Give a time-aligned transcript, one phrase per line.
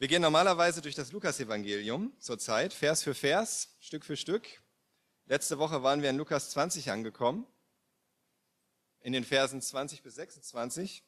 [0.00, 4.48] Wir gehen normalerweise durch das Lukasevangelium zurzeit, Vers für Vers, Stück für Stück.
[5.26, 7.46] Letzte Woche waren wir in Lukas 20 angekommen,
[9.00, 11.04] in den Versen 20 bis 26.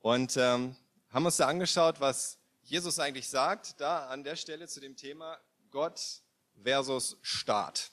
[0.00, 0.76] Und ähm,
[1.08, 5.40] haben uns da angeschaut, was Jesus eigentlich sagt, da an der Stelle zu dem Thema
[5.70, 6.20] Gott
[6.62, 7.92] versus Staat.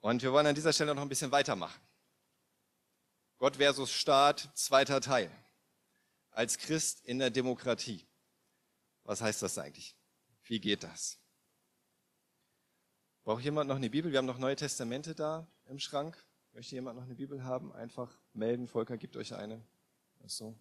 [0.00, 1.80] Und wir wollen an dieser Stelle noch ein bisschen weitermachen.
[3.38, 5.30] Gott versus Staat, zweiter Teil
[6.32, 8.06] als Christ in der Demokratie.
[9.04, 9.96] Was heißt das eigentlich?
[10.44, 11.18] Wie geht das?
[13.24, 14.10] Braucht jemand noch eine Bibel?
[14.10, 16.22] Wir haben noch Neue Testamente da im Schrank.
[16.52, 17.72] Möchte jemand noch eine Bibel haben?
[17.72, 18.66] Einfach melden.
[18.66, 19.62] Volker gibt euch eine.
[20.24, 20.58] Ach so.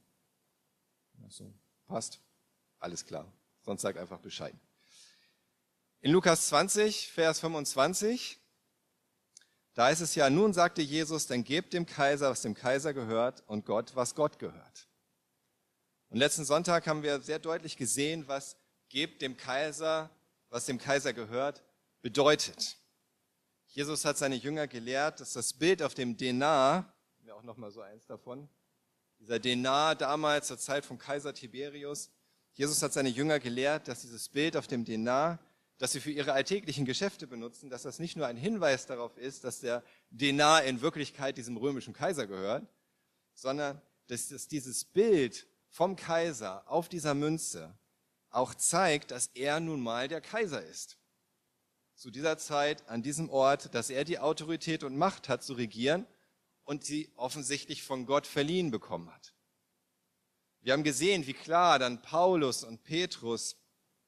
[1.25, 1.53] Ach so.
[1.87, 2.19] Passt.
[2.79, 3.31] Alles klar.
[3.61, 4.55] Sonst sag einfach Bescheid.
[6.01, 8.39] In Lukas 20, Vers 25,
[9.73, 13.43] da ist es ja, nun sagte Jesus, dann gebt dem Kaiser, was dem Kaiser gehört,
[13.47, 14.87] und Gott, was Gott gehört.
[16.11, 18.57] Und letzten Sonntag haben wir sehr deutlich gesehen, was
[18.89, 20.09] gebt dem Kaiser,
[20.49, 21.63] was dem Kaiser gehört,
[22.01, 22.75] bedeutet.
[23.67, 27.71] Jesus hat seine Jünger gelehrt, dass das Bild auf dem Denar, mir auch noch mal
[27.71, 28.49] so eins davon,
[29.21, 32.09] dieser Denar damals zur Zeit von Kaiser Tiberius,
[32.55, 35.39] Jesus hat seine Jünger gelehrt, dass dieses Bild auf dem Denar,
[35.77, 39.45] das sie für ihre alltäglichen Geschäfte benutzen, dass das nicht nur ein Hinweis darauf ist,
[39.45, 42.67] dass der Denar in Wirklichkeit diesem römischen Kaiser gehört,
[43.33, 47.73] sondern dass dieses Bild vom Kaiser auf dieser Münze
[48.29, 50.97] auch zeigt, dass er nun mal der Kaiser ist.
[51.95, 56.05] Zu dieser Zeit, an diesem Ort, dass er die Autorität und Macht hat zu regieren
[56.63, 59.33] und sie offensichtlich von Gott verliehen bekommen hat.
[60.61, 63.55] Wir haben gesehen, wie klar dann Paulus und Petrus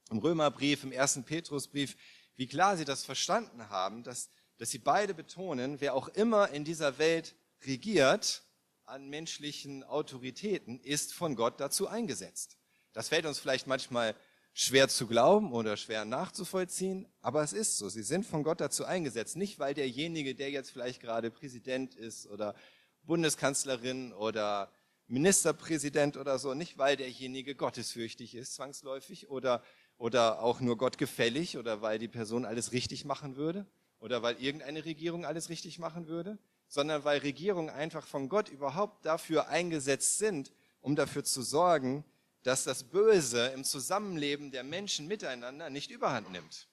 [0.10, 1.96] im Römerbrief, im ersten Petrusbrief,
[2.36, 6.66] wie klar sie das verstanden haben, dass, dass sie beide betonen, wer auch immer in
[6.66, 8.44] dieser Welt regiert,
[8.86, 12.58] an menschlichen Autoritäten ist von Gott dazu eingesetzt.
[12.94, 14.16] Das fällt uns vielleicht manchmal
[14.54, 17.90] schwer zu glauben oder schwer nachzuvollziehen, aber es ist so.
[17.90, 22.28] Sie sind von Gott dazu eingesetzt, nicht weil derjenige, der jetzt vielleicht gerade Präsident ist
[22.28, 22.56] oder
[23.04, 24.72] Bundeskanzlerin oder
[25.08, 29.64] Ministerpräsident oder so, nicht weil derjenige gottesfürchtig ist, zwangsläufig, oder,
[29.98, 33.66] oder auch nur Gott gefällig oder weil die Person alles richtig machen würde
[34.00, 36.38] oder weil irgendeine Regierung alles richtig machen würde,
[36.68, 40.52] sondern weil Regierungen einfach von Gott überhaupt dafür eingesetzt sind,
[40.82, 42.04] um dafür zu sorgen,
[42.44, 46.68] dass das Böse im Zusammenleben der Menschen miteinander nicht überhand nimmt.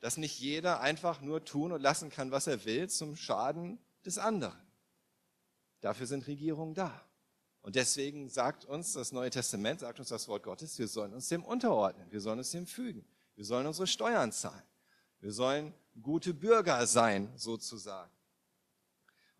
[0.00, 4.16] Dass nicht jeder einfach nur tun und lassen kann, was er will, zum Schaden des
[4.16, 4.58] anderen.
[5.80, 7.04] Dafür sind Regierungen da.
[7.62, 11.28] Und deswegen sagt uns das Neue Testament, sagt uns das Wort Gottes, wir sollen uns
[11.28, 13.04] dem unterordnen, wir sollen uns dem fügen,
[13.36, 14.62] wir sollen unsere Steuern zahlen,
[15.20, 18.10] wir sollen gute Bürger sein, sozusagen.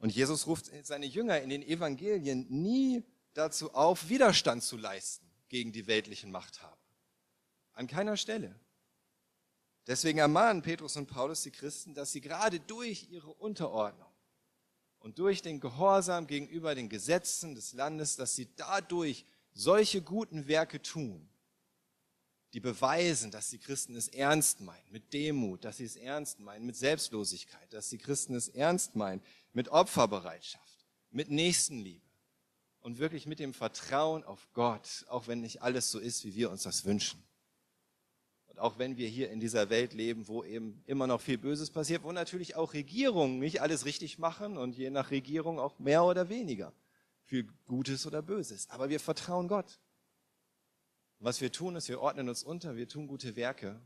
[0.01, 5.73] Und Jesus ruft seine Jünger in den Evangelien nie dazu auf, Widerstand zu leisten gegen
[5.73, 6.77] die weltlichen Machthaber.
[7.75, 8.59] An keiner Stelle.
[9.87, 14.11] Deswegen ermahnen Petrus und Paulus die Christen, dass sie gerade durch ihre Unterordnung
[15.01, 20.81] und durch den Gehorsam gegenüber den Gesetzen des Landes, dass sie dadurch solche guten Werke
[20.81, 21.29] tun,
[22.53, 26.67] die beweisen, dass die Christen es ernst meinen, mit Demut, dass sie es ernst meinen,
[26.67, 29.23] mit Selbstlosigkeit, dass die Christen es ernst meinen,
[29.53, 32.05] mit Opferbereitschaft, mit Nächstenliebe
[32.81, 36.51] und wirklich mit dem Vertrauen auf Gott, auch wenn nicht alles so ist, wie wir
[36.51, 37.23] uns das wünschen.
[38.47, 41.71] Und auch wenn wir hier in dieser Welt leben, wo eben immer noch viel Böses
[41.71, 46.05] passiert, wo natürlich auch Regierungen nicht alles richtig machen und je nach Regierung auch mehr
[46.05, 46.73] oder weniger
[47.23, 48.69] viel Gutes oder Böses.
[48.71, 49.79] Aber wir vertrauen Gott.
[51.21, 53.81] Und was wir tun, ist, wir ordnen uns unter, wir tun gute Werke,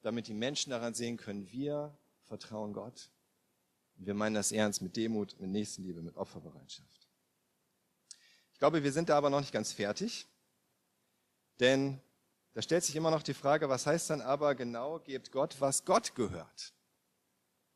[0.00, 3.10] damit die Menschen daran sehen können, wir vertrauen Gott.
[3.98, 7.08] Und wir meinen das ernst mit Demut, mit Nächstenliebe, mit Opferbereitschaft.
[8.52, 10.26] Ich glaube, wir sind da aber noch nicht ganz fertig,
[11.60, 12.00] denn
[12.54, 15.84] da stellt sich immer noch die Frage, was heißt dann aber genau, gebt Gott, was
[15.84, 16.72] Gott gehört?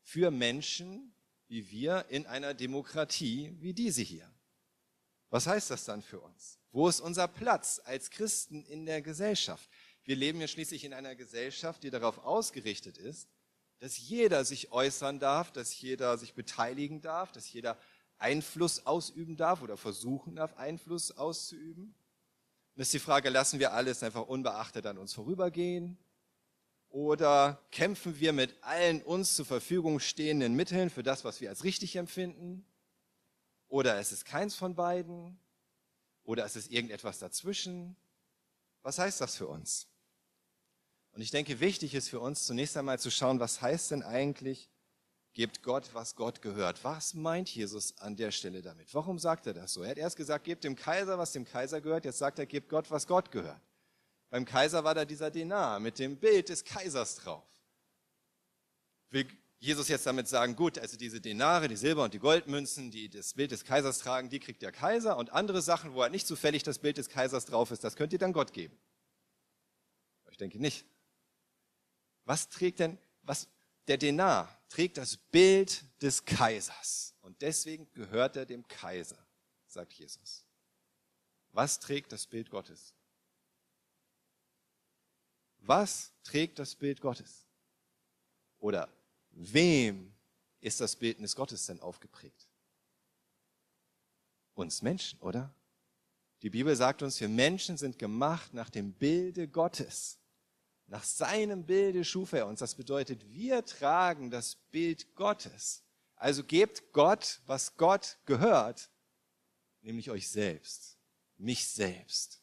[0.01, 1.13] Für Menschen
[1.51, 4.31] wie wir in einer Demokratie wie diese hier.
[5.31, 6.59] Was heißt das dann für uns?
[6.71, 9.69] Wo ist unser Platz als Christen in der Gesellschaft?
[10.03, 13.29] Wir leben ja schließlich in einer Gesellschaft, die darauf ausgerichtet ist,
[13.79, 17.77] dass jeder sich äußern darf, dass jeder sich beteiligen darf, dass jeder
[18.17, 21.95] Einfluss ausüben darf oder versuchen darf, Einfluss auszuüben.
[22.75, 25.97] Und ist die Frage, lassen wir alles einfach unbeachtet an uns vorübergehen?
[26.89, 31.63] Oder kämpfen wir mit allen uns zur Verfügung stehenden Mitteln für das, was wir als
[31.63, 32.65] richtig empfinden?
[33.71, 35.39] Oder ist es keins von beiden?
[36.23, 37.95] Oder ist es irgendetwas dazwischen?
[38.83, 39.87] Was heißt das für uns?
[41.13, 44.69] Und ich denke, wichtig ist für uns zunächst einmal zu schauen, was heißt denn eigentlich
[45.33, 46.83] Gebt Gott, was Gott gehört.
[46.83, 48.93] Was meint Jesus an der Stelle damit?
[48.93, 49.81] Warum sagt er das so?
[49.81, 52.03] Er hat erst gesagt, gebt dem Kaiser, was dem Kaiser gehört.
[52.03, 53.61] Jetzt sagt er, gebt Gott, was Gott gehört.
[54.29, 57.45] Beim Kaiser war da dieser Denar mit dem Bild des Kaisers drauf.
[59.61, 63.35] Jesus jetzt damit sagen, gut, also diese Denare, die Silber- und die Goldmünzen, die das
[63.35, 66.63] Bild des Kaisers tragen, die kriegt der Kaiser und andere Sachen, wo halt nicht zufällig
[66.63, 68.75] das Bild des Kaisers drauf ist, das könnt ihr dann Gott geben.
[70.31, 70.83] Ich denke nicht.
[72.25, 73.47] Was trägt denn, was,
[73.87, 79.23] der Denar trägt das Bild des Kaisers und deswegen gehört er dem Kaiser,
[79.67, 80.43] sagt Jesus.
[81.51, 82.95] Was trägt das Bild Gottes?
[85.59, 87.45] Was trägt das Bild Gottes?
[88.57, 88.89] Oder
[89.31, 90.13] wem
[90.59, 92.47] ist das Bildnis Gottes denn aufgeprägt?
[94.53, 95.53] Uns Menschen, oder?
[96.41, 100.19] Die Bibel sagt uns, wir Menschen sind gemacht nach dem Bilde Gottes.
[100.87, 102.59] Nach seinem Bilde schuf er uns.
[102.59, 105.83] Das bedeutet, wir tragen das Bild Gottes.
[106.15, 108.89] Also gebt Gott, was Gott gehört,
[109.81, 110.97] nämlich euch selbst,
[111.37, 112.41] mich selbst.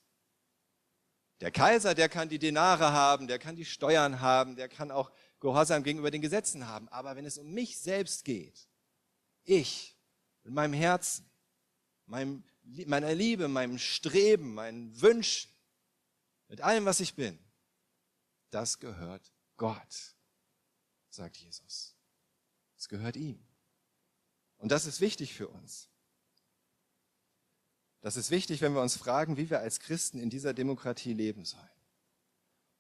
[1.41, 5.13] Der Kaiser, der kann die Denare haben, der kann die Steuern haben, der kann auch
[5.41, 6.89] Gehorsam gegenüber den Gesetzen haben.
[6.89, 8.69] Aber wenn es um mich selbst geht,
[9.45, 9.97] ich
[10.45, 11.29] mit meinem Herzen,
[12.07, 12.45] meinem,
[12.87, 15.51] meiner Liebe, meinem Streben, meinen Wünschen,
[16.49, 17.39] mit allem, was ich bin,
[18.51, 20.17] das gehört Gott,
[21.11, 21.95] sagt Jesus.
[22.77, 23.45] Es gehört ihm.
[24.57, 25.89] Und das ist wichtig für uns.
[28.01, 31.45] Das ist wichtig, wenn wir uns fragen, wie wir als Christen in dieser Demokratie leben
[31.45, 31.69] sollen.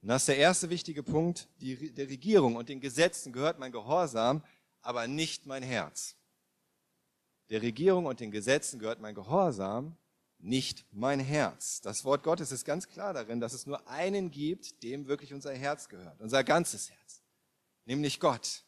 [0.00, 1.48] Und das ist der erste wichtige Punkt.
[1.60, 4.42] Die, der Regierung und den Gesetzen gehört mein Gehorsam,
[4.80, 6.16] aber nicht mein Herz.
[7.50, 9.96] Der Regierung und den Gesetzen gehört mein Gehorsam,
[10.38, 11.80] nicht mein Herz.
[11.80, 15.52] Das Wort Gottes ist ganz klar darin, dass es nur einen gibt, dem wirklich unser
[15.52, 17.22] Herz gehört, unser ganzes Herz,
[17.86, 18.64] nämlich Gott.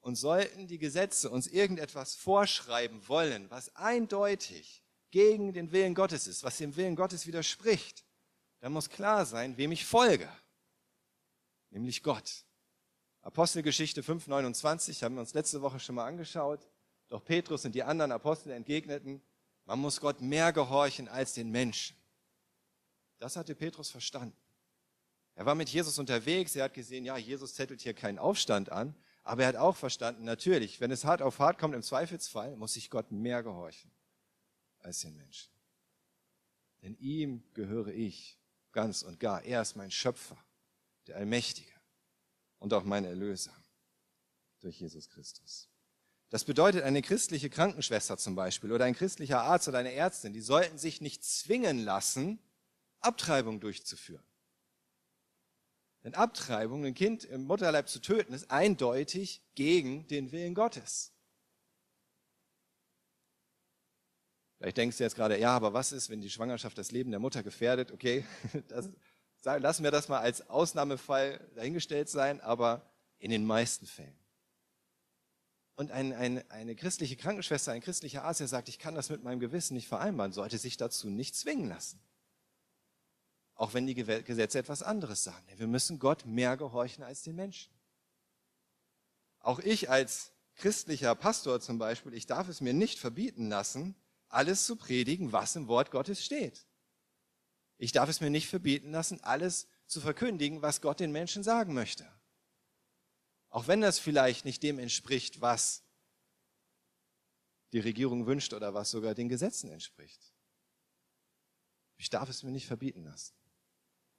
[0.00, 6.42] Und sollten die Gesetze uns irgendetwas vorschreiben wollen, was eindeutig gegen den Willen Gottes ist,
[6.42, 8.04] was dem Willen Gottes widerspricht,
[8.60, 10.28] dann muss klar sein, wem ich folge,
[11.70, 12.44] nämlich Gott.
[13.22, 16.68] Apostelgeschichte 5,29 haben wir uns letzte Woche schon mal angeschaut.
[17.08, 19.22] Doch Petrus und die anderen Apostel entgegneten,
[19.64, 21.96] man muss Gott mehr gehorchen als den Menschen.
[23.18, 24.36] Das hatte Petrus verstanden.
[25.34, 28.94] Er war mit Jesus unterwegs, er hat gesehen, ja, Jesus zettelt hier keinen Aufstand an,
[29.22, 32.76] aber er hat auch verstanden, natürlich, wenn es hart auf hart kommt, im Zweifelsfall muss
[32.76, 33.90] ich Gott mehr gehorchen
[34.80, 35.52] als den Menschen.
[36.82, 38.37] Denn ihm gehöre ich
[38.78, 39.42] ganz und gar.
[39.42, 40.38] Er ist mein Schöpfer,
[41.08, 41.72] der Allmächtige
[42.60, 43.52] und auch mein Erlöser
[44.60, 45.68] durch Jesus Christus.
[46.30, 50.40] Das bedeutet, eine christliche Krankenschwester zum Beispiel oder ein christlicher Arzt oder eine Ärztin, die
[50.40, 52.38] sollten sich nicht zwingen lassen,
[53.00, 54.22] Abtreibung durchzuführen.
[56.04, 61.10] Denn Abtreibung, ein Kind im Mutterleib zu töten, ist eindeutig gegen den Willen Gottes.
[64.58, 67.20] Vielleicht denkst du jetzt gerade, ja, aber was ist, wenn die Schwangerschaft das Leben der
[67.20, 67.92] Mutter gefährdet?
[67.92, 68.24] Okay,
[68.68, 68.90] das,
[69.44, 74.18] lassen wir das mal als Ausnahmefall dahingestellt sein, aber in den meisten Fällen
[75.78, 79.22] und ein, ein, eine christliche Krankenschwester, ein christlicher Arzt, der sagt, ich kann das mit
[79.22, 82.00] meinem Gewissen nicht vereinbaren, sollte sich dazu nicht zwingen lassen.
[83.54, 85.46] Auch wenn die Gesetze etwas anderes sagen.
[85.56, 87.72] Wir müssen Gott mehr gehorchen als den Menschen.
[89.38, 93.94] Auch ich als christlicher Pastor zum Beispiel, ich darf es mir nicht verbieten lassen,
[94.28, 96.66] alles zu predigen, was im Wort Gottes steht.
[97.78, 101.74] Ich darf es mir nicht verbieten lassen, alles zu verkündigen, was Gott den Menschen sagen
[101.74, 102.06] möchte.
[103.50, 105.84] Auch wenn das vielleicht nicht dem entspricht, was
[107.72, 110.34] die Regierung wünscht oder was sogar den Gesetzen entspricht.
[111.96, 113.34] Ich darf es mir nicht verbieten lassen.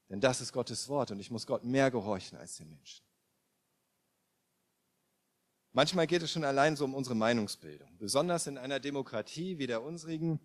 [0.10, 3.06] Denn das ist Gottes Wort und ich muss Gott mehr gehorchen als den Menschen.
[5.72, 7.98] Manchmal geht es schon allein so um unsere Meinungsbildung.
[7.98, 10.40] Besonders in einer Demokratie wie der unsrigen,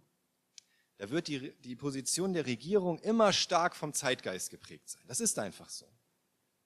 [0.99, 5.03] da wird die, die Position der Regierung immer stark vom Zeitgeist geprägt sein.
[5.07, 5.87] Das ist einfach so.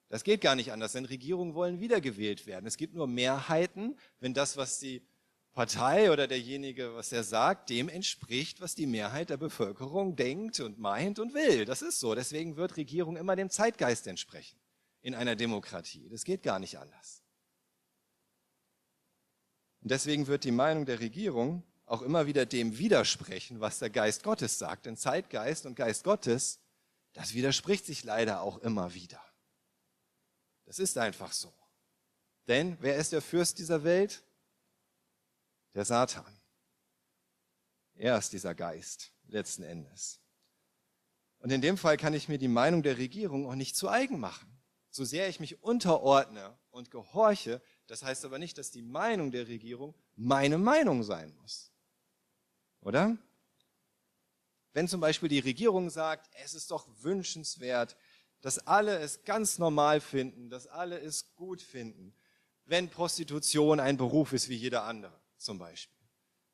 [0.09, 2.65] Das geht gar nicht anders, denn Regierungen wollen wiedergewählt werden.
[2.65, 5.03] Es gibt nur Mehrheiten, wenn das, was die
[5.53, 10.79] Partei oder derjenige, was er sagt, dem entspricht, was die Mehrheit der Bevölkerung denkt und
[10.79, 11.65] meint und will.
[11.65, 12.15] Das ist so.
[12.15, 14.59] Deswegen wird Regierung immer dem Zeitgeist entsprechen
[15.01, 16.09] in einer Demokratie.
[16.09, 17.23] Das geht gar nicht anders.
[19.81, 24.23] Und deswegen wird die Meinung der Regierung auch immer wieder dem widersprechen, was der Geist
[24.23, 24.85] Gottes sagt.
[24.85, 26.59] Denn Zeitgeist und Geist Gottes,
[27.13, 29.21] das widerspricht sich leider auch immer wieder.
[30.65, 31.51] Das ist einfach so.
[32.47, 34.23] Denn wer ist der Fürst dieser Welt?
[35.73, 36.39] Der Satan.
[37.95, 40.19] Er ist dieser Geist letzten Endes.
[41.39, 44.19] Und in dem Fall kann ich mir die Meinung der Regierung auch nicht zu eigen
[44.19, 44.61] machen.
[44.89, 49.47] So sehr ich mich unterordne und gehorche, Das heißt aber nicht, dass die Meinung der
[49.47, 51.71] Regierung meine Meinung sein muss.
[52.81, 53.17] Oder?
[54.73, 57.97] Wenn zum Beispiel die Regierung sagt, es ist doch wünschenswert,
[58.41, 62.13] dass alle es ganz normal finden, dass alle es gut finden,
[62.65, 65.97] wenn Prostitution ein Beruf ist wie jeder andere zum Beispiel.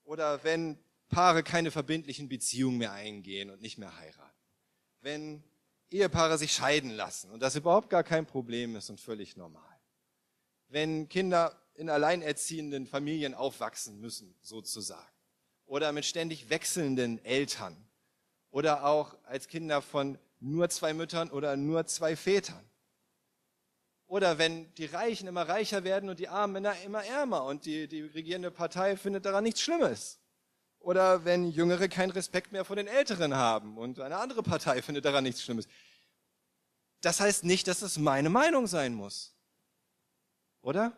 [0.05, 4.39] Oder wenn Paare keine verbindlichen Beziehungen mehr eingehen und nicht mehr heiraten.
[5.01, 5.43] Wenn
[5.91, 9.74] Ehepaare sich scheiden lassen und das überhaupt gar kein Problem ist und völlig normal.
[10.67, 15.11] Wenn Kinder in alleinerziehenden Familien aufwachsen müssen, sozusagen.
[15.65, 17.75] Oder mit ständig wechselnden Eltern.
[18.51, 22.63] Oder auch als Kinder von nur zwei Müttern oder nur zwei Vätern.
[24.07, 27.87] Oder wenn die Reichen immer reicher werden und die armen Männer immer ärmer und die,
[27.87, 30.19] die regierende Partei findet daran nichts Schlimmes.
[30.79, 35.05] Oder wenn Jüngere keinen Respekt mehr vor den Älteren haben und eine andere Partei findet
[35.05, 35.67] daran nichts Schlimmes.
[37.01, 39.35] Das heißt nicht, dass es meine Meinung sein muss.
[40.65, 40.97] Oder?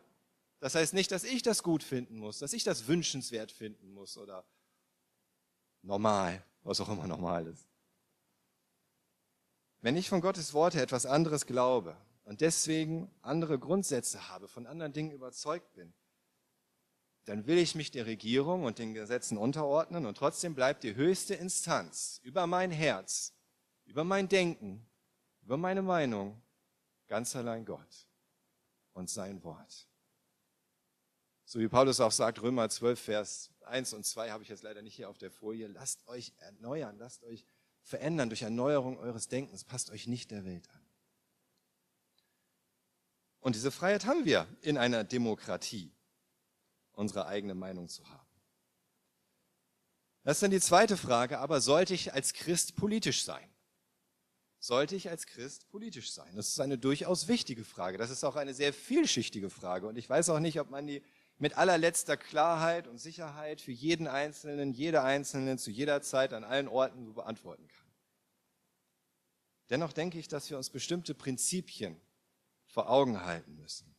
[0.61, 4.17] Das heißt nicht, dass ich das gut finden muss, dass ich das wünschenswert finden muss
[4.17, 4.45] oder
[5.81, 7.67] normal, was auch immer normal ist.
[9.81, 14.93] Wenn ich von Gottes Worte etwas anderes glaube und deswegen andere Grundsätze habe, von anderen
[14.93, 15.93] Dingen überzeugt bin,
[17.25, 21.35] dann will ich mich der Regierung und den Gesetzen unterordnen und trotzdem bleibt die höchste
[21.35, 23.33] Instanz über mein Herz,
[23.83, 24.87] über mein Denken,
[25.41, 26.41] über meine Meinung
[27.07, 28.06] ganz allein Gott
[28.97, 29.87] und sein Wort.
[31.45, 34.81] So wie Paulus auch sagt, Römer 12, Vers 1 und 2 habe ich jetzt leider
[34.81, 35.67] nicht hier auf der Folie.
[35.67, 37.45] Lasst euch erneuern, lasst euch
[37.83, 39.63] verändern durch Erneuerung eures Denkens.
[39.63, 40.81] Passt euch nicht der Welt an.
[43.39, 45.93] Und diese Freiheit haben wir in einer Demokratie,
[46.91, 48.27] unsere eigene Meinung zu haben.
[50.23, 53.49] Das ist dann die zweite Frage, aber sollte ich als Christ politisch sein?
[54.59, 56.35] Sollte ich als Christ politisch sein?
[56.35, 57.97] Das ist eine durchaus wichtige Frage.
[57.97, 59.87] Das ist auch eine sehr vielschichtige Frage.
[59.87, 61.03] Und ich weiß auch nicht, ob man die
[61.37, 66.67] mit allerletzter Klarheit und Sicherheit für jeden Einzelnen, jede Einzelne zu jeder Zeit an allen
[66.67, 67.87] Orten so beantworten kann.
[69.69, 71.99] Dennoch denke ich, dass wir uns bestimmte Prinzipien
[72.65, 73.95] vor Augen halten müssen.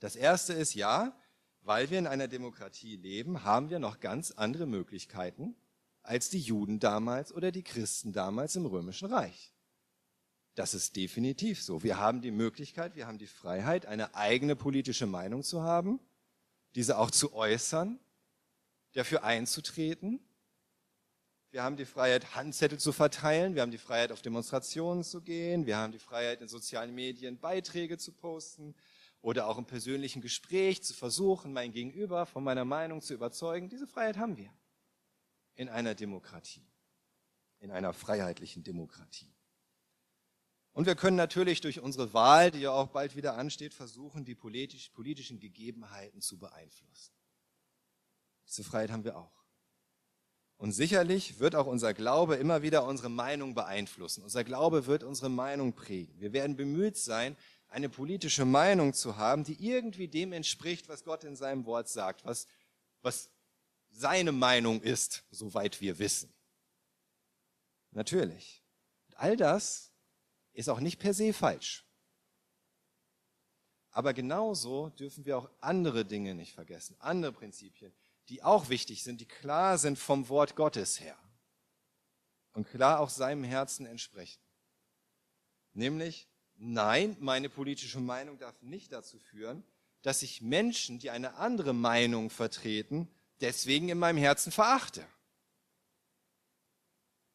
[0.00, 1.16] Das erste ist ja,
[1.60, 5.56] weil wir in einer Demokratie leben, haben wir noch ganz andere Möglichkeiten
[6.02, 9.52] als die Juden damals oder die Christen damals im Römischen Reich.
[10.58, 11.82] Das ist definitiv so.
[11.82, 16.00] Wir haben die Möglichkeit, wir haben die Freiheit, eine eigene politische Meinung zu haben
[16.74, 17.98] diese auch zu äußern,
[18.92, 20.20] dafür einzutreten.
[21.50, 23.54] Wir haben die Freiheit, Handzettel zu verteilen.
[23.54, 25.66] Wir haben die Freiheit, auf Demonstrationen zu gehen.
[25.66, 28.74] Wir haben die Freiheit, in sozialen Medien Beiträge zu posten
[29.22, 33.68] oder auch im persönlichen Gespräch zu versuchen, mein Gegenüber von meiner Meinung zu überzeugen.
[33.68, 34.52] Diese Freiheit haben wir
[35.54, 36.66] in einer Demokratie,
[37.58, 39.34] in einer freiheitlichen Demokratie.
[40.78, 44.36] Und wir können natürlich durch unsere Wahl, die ja auch bald wieder ansteht, versuchen, die
[44.36, 47.12] politisch, politischen Gegebenheiten zu beeinflussen.
[48.46, 49.44] Diese Freiheit haben wir auch.
[50.56, 54.22] Und sicherlich wird auch unser Glaube immer wieder unsere Meinung beeinflussen.
[54.22, 56.14] Unser Glaube wird unsere Meinung prägen.
[56.20, 61.24] Wir werden bemüht sein, eine politische Meinung zu haben, die irgendwie dem entspricht, was Gott
[61.24, 62.46] in seinem Wort sagt, was,
[63.02, 63.30] was
[63.90, 66.32] seine Meinung ist, soweit wir wissen.
[67.90, 68.62] Natürlich.
[69.08, 69.88] Und all das
[70.58, 71.84] ist auch nicht per se falsch.
[73.92, 77.94] Aber genauso dürfen wir auch andere Dinge nicht vergessen, andere Prinzipien,
[78.28, 81.16] die auch wichtig sind, die klar sind vom Wort Gottes her
[82.54, 84.42] und klar auch seinem Herzen entsprechen.
[85.74, 89.62] Nämlich, nein, meine politische Meinung darf nicht dazu führen,
[90.02, 93.08] dass ich Menschen, die eine andere Meinung vertreten,
[93.40, 95.06] deswegen in meinem Herzen verachte.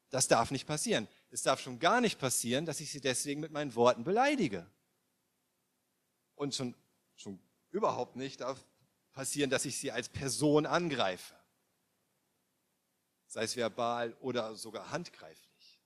[0.10, 1.08] Das darf nicht passieren.
[1.34, 4.70] Es darf schon gar nicht passieren, dass ich sie deswegen mit meinen Worten beleidige.
[6.36, 6.76] Und schon,
[7.16, 7.40] schon
[7.72, 8.64] überhaupt nicht darf
[9.14, 11.34] passieren, dass ich sie als Person angreife.
[13.26, 15.82] Sei es verbal oder sogar handgreiflich.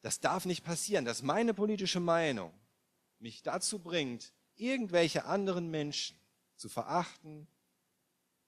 [0.00, 2.58] Das darf nicht passieren, dass meine politische Meinung
[3.18, 6.18] mich dazu bringt, irgendwelche anderen Menschen
[6.56, 7.46] zu verachten,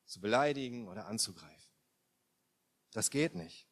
[0.06, 1.74] zu beleidigen oder anzugreifen.
[2.92, 3.65] Das geht nicht.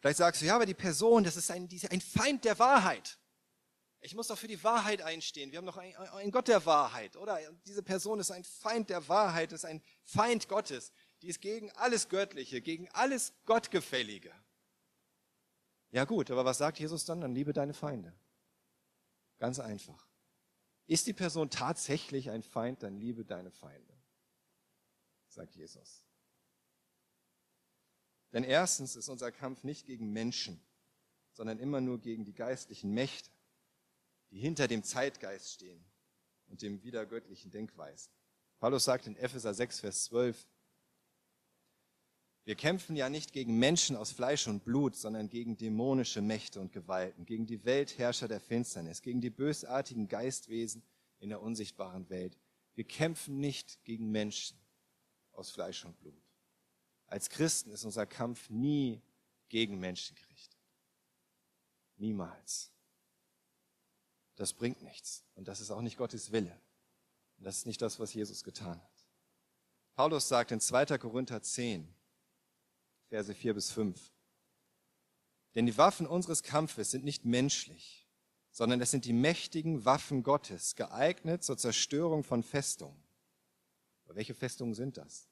[0.00, 3.18] Vielleicht sagst du, ja, aber die Person, das ist ein, ein Feind der Wahrheit.
[4.00, 5.50] Ich muss doch für die Wahrheit einstehen.
[5.50, 7.38] Wir haben doch einen Gott der Wahrheit, oder?
[7.66, 10.92] Diese Person ist ein Feind der Wahrheit, ist ein Feind Gottes.
[11.22, 14.32] Die ist gegen alles Göttliche, gegen alles Gottgefällige.
[15.90, 17.20] Ja gut, aber was sagt Jesus dann?
[17.20, 18.14] Dann liebe deine Feinde.
[19.38, 20.06] Ganz einfach.
[20.86, 23.94] Ist die Person tatsächlich ein Feind, dann liebe deine Feinde,
[25.28, 26.07] sagt Jesus.
[28.32, 30.60] Denn erstens ist unser Kampf nicht gegen Menschen,
[31.32, 33.30] sondern immer nur gegen die geistlichen Mächte,
[34.30, 35.84] die hinter dem Zeitgeist stehen
[36.46, 38.12] und dem wiedergöttlichen Denkweisen.
[38.58, 40.46] Paulus sagt in Epheser 6, Vers 12,
[42.44, 46.72] wir kämpfen ja nicht gegen Menschen aus Fleisch und Blut, sondern gegen dämonische Mächte und
[46.72, 50.82] Gewalten, gegen die Weltherrscher der Finsternis, gegen die bösartigen Geistwesen
[51.18, 52.38] in der unsichtbaren Welt.
[52.74, 54.58] Wir kämpfen nicht gegen Menschen
[55.32, 56.27] aus Fleisch und Blut.
[57.08, 59.02] Als Christen ist unser Kampf nie
[59.48, 60.58] gegen Menschen gerichtet.
[61.96, 62.70] Niemals.
[64.36, 65.24] Das bringt nichts.
[65.34, 66.60] Und das ist auch nicht Gottes Wille.
[67.38, 69.06] Und das ist nicht das, was Jesus getan hat.
[69.94, 70.98] Paulus sagt in 2.
[70.98, 71.92] Korinther 10,
[73.08, 74.12] Verse 4 bis 5.
[75.54, 78.06] Denn die Waffen unseres Kampfes sind nicht menschlich,
[78.50, 83.02] sondern es sind die mächtigen Waffen Gottes, geeignet zur Zerstörung von Festungen.
[84.04, 85.27] Aber welche Festungen sind das?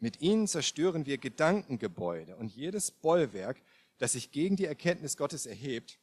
[0.00, 3.60] Mit ihnen zerstören wir Gedankengebäude und jedes Bollwerk,
[3.98, 5.98] das sich gegen die Erkenntnis Gottes erhebt.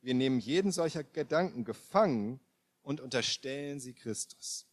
[0.00, 2.40] Wir nehmen jeden solcher Gedanken gefangen
[2.82, 4.66] und unterstellen sie Christus.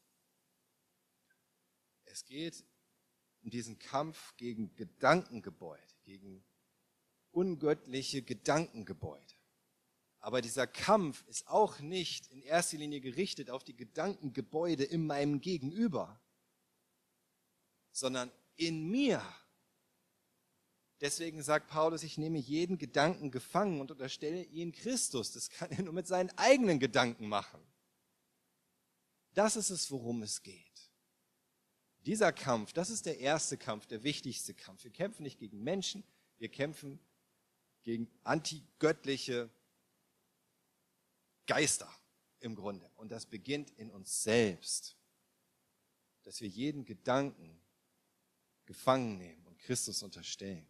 [2.06, 2.64] Es geht
[3.42, 6.44] um diesen Kampf gegen Gedankengebäude, gegen
[7.32, 9.34] ungöttliche Gedankengebäude.
[10.20, 15.42] Aber dieser Kampf ist auch nicht in erster Linie gerichtet auf die Gedankengebäude in meinem
[15.42, 16.22] Gegenüber,
[17.92, 19.22] sondern in mir.
[21.02, 25.32] Deswegen sagt Paulus, ich nehme jeden Gedanken gefangen und unterstelle ihn Christus.
[25.32, 27.60] Das kann er nur mit seinen eigenen Gedanken machen.
[29.34, 30.92] Das ist es, worum es geht.
[32.06, 34.84] Dieser Kampf, das ist der erste Kampf, der wichtigste Kampf.
[34.84, 36.04] Wir kämpfen nicht gegen Menschen,
[36.38, 37.00] wir kämpfen
[37.84, 39.50] gegen antigöttliche
[41.46, 41.92] Geister
[42.40, 42.90] im Grunde.
[42.96, 44.98] Und das beginnt in uns selbst,
[46.24, 47.61] dass wir jeden Gedanken
[48.72, 50.66] gefangen nehmen und Christus unterstellen.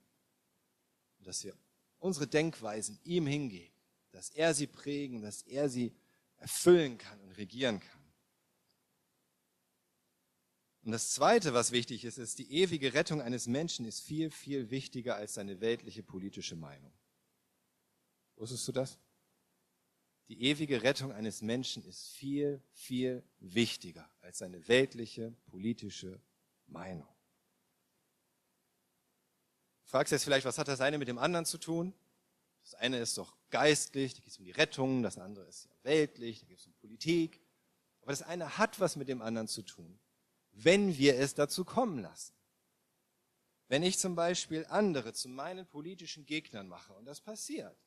[1.20, 1.56] Und dass wir
[2.00, 3.76] unsere Denkweisen ihm hingeben,
[4.12, 5.94] dass er sie prägen, dass er sie
[6.38, 8.02] erfüllen kann und regieren kann.
[10.84, 14.72] Und das Zweite, was wichtig ist, ist, die ewige Rettung eines Menschen ist viel, viel
[14.72, 16.92] wichtiger als seine weltliche politische Meinung.
[18.36, 18.98] Wusstest du das?
[20.28, 26.20] Die ewige Rettung eines Menschen ist viel, viel wichtiger als seine weltliche politische
[26.66, 27.08] Meinung.
[29.92, 31.94] Fragst jetzt vielleicht, was hat das eine mit dem anderen zu tun?
[32.64, 35.72] Das eine ist doch geistlich, da geht es um die Rettung, das andere ist ja
[35.84, 37.40] weltlich, da geht es um Politik.
[38.02, 40.00] Aber das eine hat was mit dem anderen zu tun
[40.54, 42.34] wenn wir es dazu kommen lassen.
[43.68, 47.78] Wenn ich zum Beispiel andere zu meinen politischen Gegnern mache, und das passiert,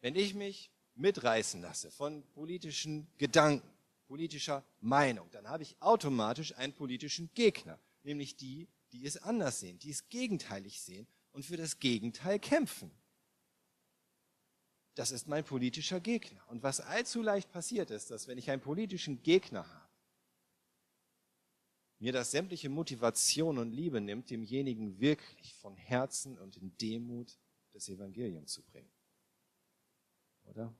[0.00, 3.68] wenn ich mich mitreißen lasse von politischen Gedanken,
[4.06, 9.78] politischer Meinung, dann habe ich automatisch einen politischen Gegner, nämlich die, die es anders sehen,
[9.80, 12.92] die es gegenteilig sehen und für das Gegenteil kämpfen.
[14.94, 16.40] Das ist mein politischer Gegner.
[16.48, 19.84] Und was allzu leicht passiert ist, dass wenn ich einen politischen Gegner habe,
[21.98, 27.36] mir das sämtliche Motivation und Liebe nimmt, demjenigen wirklich von Herzen und in Demut
[27.72, 28.92] das Evangelium zu bringen.
[30.44, 30.72] Oder?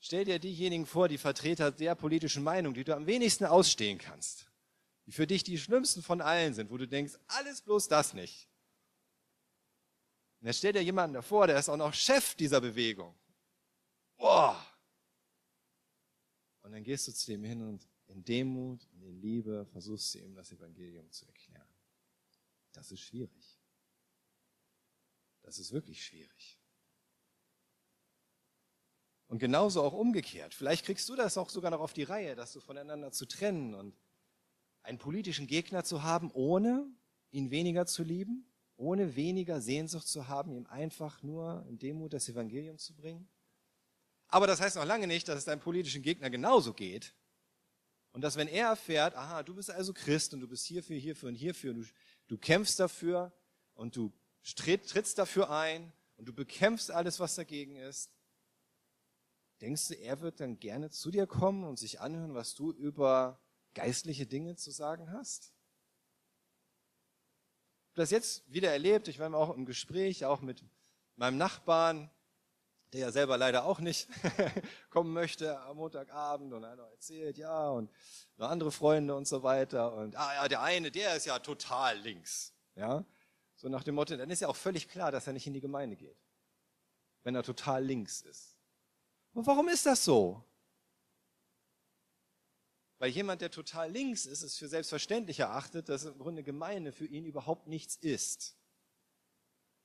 [0.00, 4.50] Stell dir diejenigen vor, die Vertreter der politischen Meinung, die du am wenigsten ausstehen kannst,
[5.06, 8.48] die für dich die schlimmsten von allen sind, wo du denkst, alles bloß das nicht.
[10.40, 13.14] Und dann stell dir jemanden davor, der ist auch noch Chef dieser Bewegung.
[14.16, 14.64] Boah!
[16.62, 20.18] Und dann gehst du zu dem hin und in Demut und in Liebe versuchst du
[20.18, 21.68] ihm das Evangelium zu erklären.
[22.72, 23.58] Das ist schwierig.
[25.42, 26.58] Das ist wirklich schwierig.
[29.28, 30.54] Und genauso auch umgekehrt.
[30.54, 33.74] Vielleicht kriegst du das auch sogar noch auf die Reihe, dass du voneinander zu trennen
[33.74, 33.96] und
[34.86, 36.86] einen politischen Gegner zu haben, ohne
[37.30, 42.28] ihn weniger zu lieben, ohne weniger Sehnsucht zu haben, ihm einfach nur in Demut das
[42.28, 43.28] Evangelium zu bringen.
[44.28, 47.14] Aber das heißt noch lange nicht, dass es deinem politischen Gegner genauso geht
[48.12, 51.28] und dass wenn er erfährt, aha, du bist also Christ und du bist hierfür, hierfür
[51.28, 51.86] und hierfür, und du,
[52.28, 53.32] du kämpfst dafür
[53.74, 58.10] und du tritt, trittst dafür ein und du bekämpfst alles, was dagegen ist,
[59.60, 63.40] denkst du, er wird dann gerne zu dir kommen und sich anhören, was du über
[63.76, 65.52] geistliche Dinge zu sagen hast?
[67.84, 70.64] Ich habe das jetzt wieder erlebt, ich war auch im Gespräch, auch mit
[71.14, 72.10] meinem Nachbarn,
[72.92, 74.08] der ja selber leider auch nicht
[74.90, 77.90] kommen möchte am Montagabend und einer erzählt, ja, und
[78.36, 79.94] noch andere Freunde und so weiter.
[79.94, 82.54] Und ah ja, der eine, der ist ja total links.
[82.74, 83.04] Ja,
[83.54, 85.60] so nach dem Motto, dann ist ja auch völlig klar, dass er nicht in die
[85.60, 86.18] Gemeinde geht,
[87.22, 88.56] wenn er total links ist.
[89.32, 90.42] Und warum ist das so?
[93.06, 97.06] Weil jemand, der total links ist, es für selbstverständlich erachtet, dass im Grunde Gemeinde für
[97.06, 98.56] ihn überhaupt nichts ist.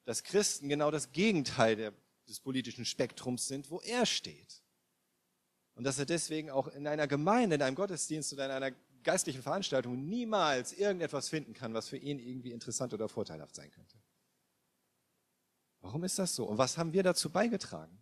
[0.06, 1.94] Dass Christen genau das Gegenteil der
[2.28, 4.64] des politischen Spektrums sind, wo er steht.
[5.76, 8.72] Und dass er deswegen auch in einer Gemeinde, in einem Gottesdienst oder in einer
[9.04, 14.02] geistlichen Veranstaltung niemals irgendetwas finden kann, was für ihn irgendwie interessant oder vorteilhaft sein könnte.
[15.82, 16.46] Warum ist das so?
[16.46, 18.02] Und was haben wir dazu beigetragen?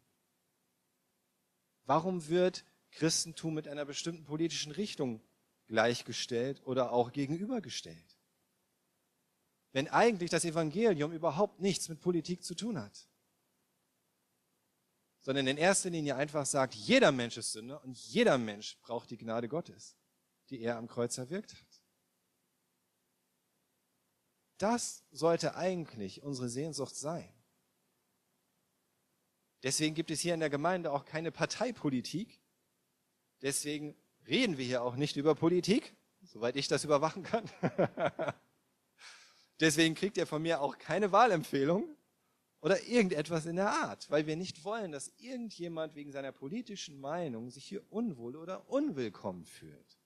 [1.84, 5.22] Warum wird Christentum mit einer bestimmten politischen Richtung
[5.68, 8.18] gleichgestellt oder auch gegenübergestellt?
[9.72, 13.10] Wenn eigentlich das Evangelium überhaupt nichts mit Politik zu tun hat
[15.22, 19.18] sondern in erster Linie einfach sagt, jeder Mensch ist Sünder und jeder Mensch braucht die
[19.18, 19.96] Gnade Gottes,
[20.50, 21.82] die er am Kreuz erwirkt hat.
[24.58, 27.32] Das sollte eigentlich unsere Sehnsucht sein.
[29.64, 32.42] Deswegen gibt es hier in der Gemeinde auch keine Parteipolitik.
[33.42, 33.96] Deswegen
[34.28, 37.50] reden wir hier auch nicht über Politik, soweit ich das überwachen kann.
[39.60, 41.96] Deswegen kriegt ihr von mir auch keine Wahlempfehlung,
[42.62, 47.50] oder irgendetwas in der Art, weil wir nicht wollen, dass irgendjemand wegen seiner politischen Meinung
[47.50, 49.98] sich hier unwohl oder unwillkommen fühlt.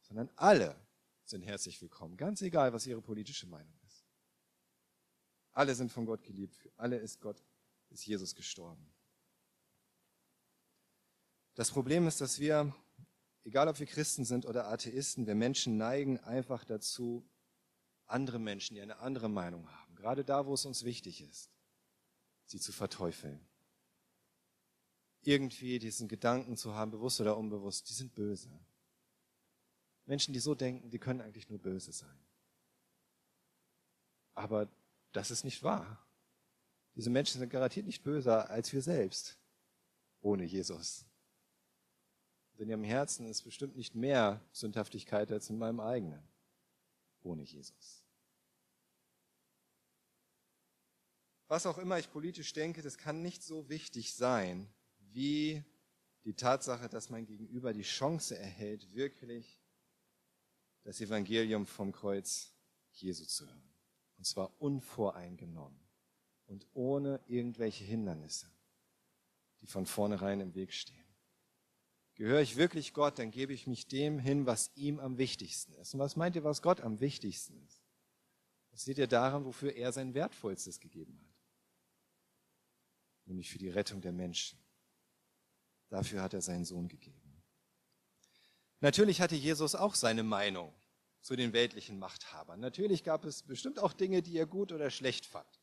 [0.00, 0.76] Sondern alle
[1.24, 4.04] sind herzlich willkommen, ganz egal, was ihre politische Meinung ist.
[5.52, 7.42] Alle sind von Gott geliebt, für alle ist Gott,
[7.90, 8.92] ist Jesus gestorben.
[11.54, 12.74] Das Problem ist, dass wir,
[13.44, 17.28] egal ob wir Christen sind oder Atheisten, wir Menschen neigen einfach dazu,
[18.06, 21.50] andere Menschen, die eine andere Meinung haben, gerade da, wo es uns wichtig ist,
[22.46, 23.40] sie zu verteufeln.
[25.22, 28.50] Irgendwie diesen Gedanken zu haben, bewusst oder unbewusst, die sind böse.
[30.06, 32.18] Menschen, die so denken, die können eigentlich nur böse sein.
[34.34, 34.68] Aber
[35.12, 36.04] das ist nicht wahr.
[36.94, 39.38] Diese Menschen sind garantiert nicht böser als wir selbst
[40.20, 41.06] ohne Jesus.
[42.62, 46.22] In ihrem Herzen ist bestimmt nicht mehr Sündhaftigkeit als in meinem eigenen
[47.22, 48.02] ohne Jesus.
[51.52, 54.72] was auch immer ich politisch denke, das kann nicht so wichtig sein,
[55.12, 55.62] wie
[56.24, 59.60] die Tatsache, dass mein Gegenüber die Chance erhält, wirklich
[60.82, 62.54] das Evangelium vom Kreuz
[62.92, 63.74] Jesu zu hören.
[64.16, 65.78] Und zwar unvoreingenommen
[66.46, 68.46] und ohne irgendwelche Hindernisse,
[69.60, 71.01] die von vornherein im Weg stehen.
[72.22, 75.94] Gehöre ich wirklich Gott, dann gebe ich mich dem hin, was ihm am wichtigsten ist.
[75.94, 77.82] Und was meint ihr, was Gott am wichtigsten ist?
[78.70, 81.32] Das seht ihr daran, wofür er sein Wertvollstes gegeben hat
[83.26, 84.58] nämlich für die Rettung der Menschen.
[85.88, 87.42] Dafür hat er seinen Sohn gegeben.
[88.80, 90.74] Natürlich hatte Jesus auch seine Meinung
[91.20, 92.58] zu den weltlichen Machthabern.
[92.60, 95.60] Natürlich gab es bestimmt auch Dinge, die er gut oder schlecht fand.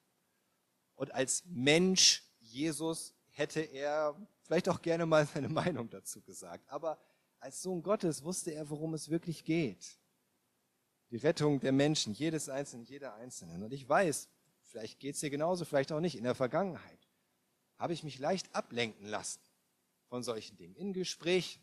[0.96, 4.16] Und als Mensch Jesus hätte er
[4.50, 6.68] vielleicht auch gerne mal seine Meinung dazu gesagt.
[6.70, 6.98] Aber
[7.40, 10.00] als Sohn Gottes wusste er, worum es wirklich geht.
[11.12, 13.62] Die Rettung der Menschen, jedes Einzelnen, jeder Einzelnen.
[13.62, 14.28] Und ich weiß,
[14.64, 17.08] vielleicht geht es dir genauso, vielleicht auch nicht, in der Vergangenheit
[17.78, 19.40] habe ich mich leicht ablenken lassen
[20.08, 20.76] von solchen Dingen.
[20.76, 21.62] In Gesprächen,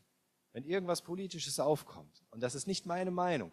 [0.53, 2.25] wenn irgendwas Politisches aufkommt.
[2.31, 3.53] Und das ist nicht meine Meinung.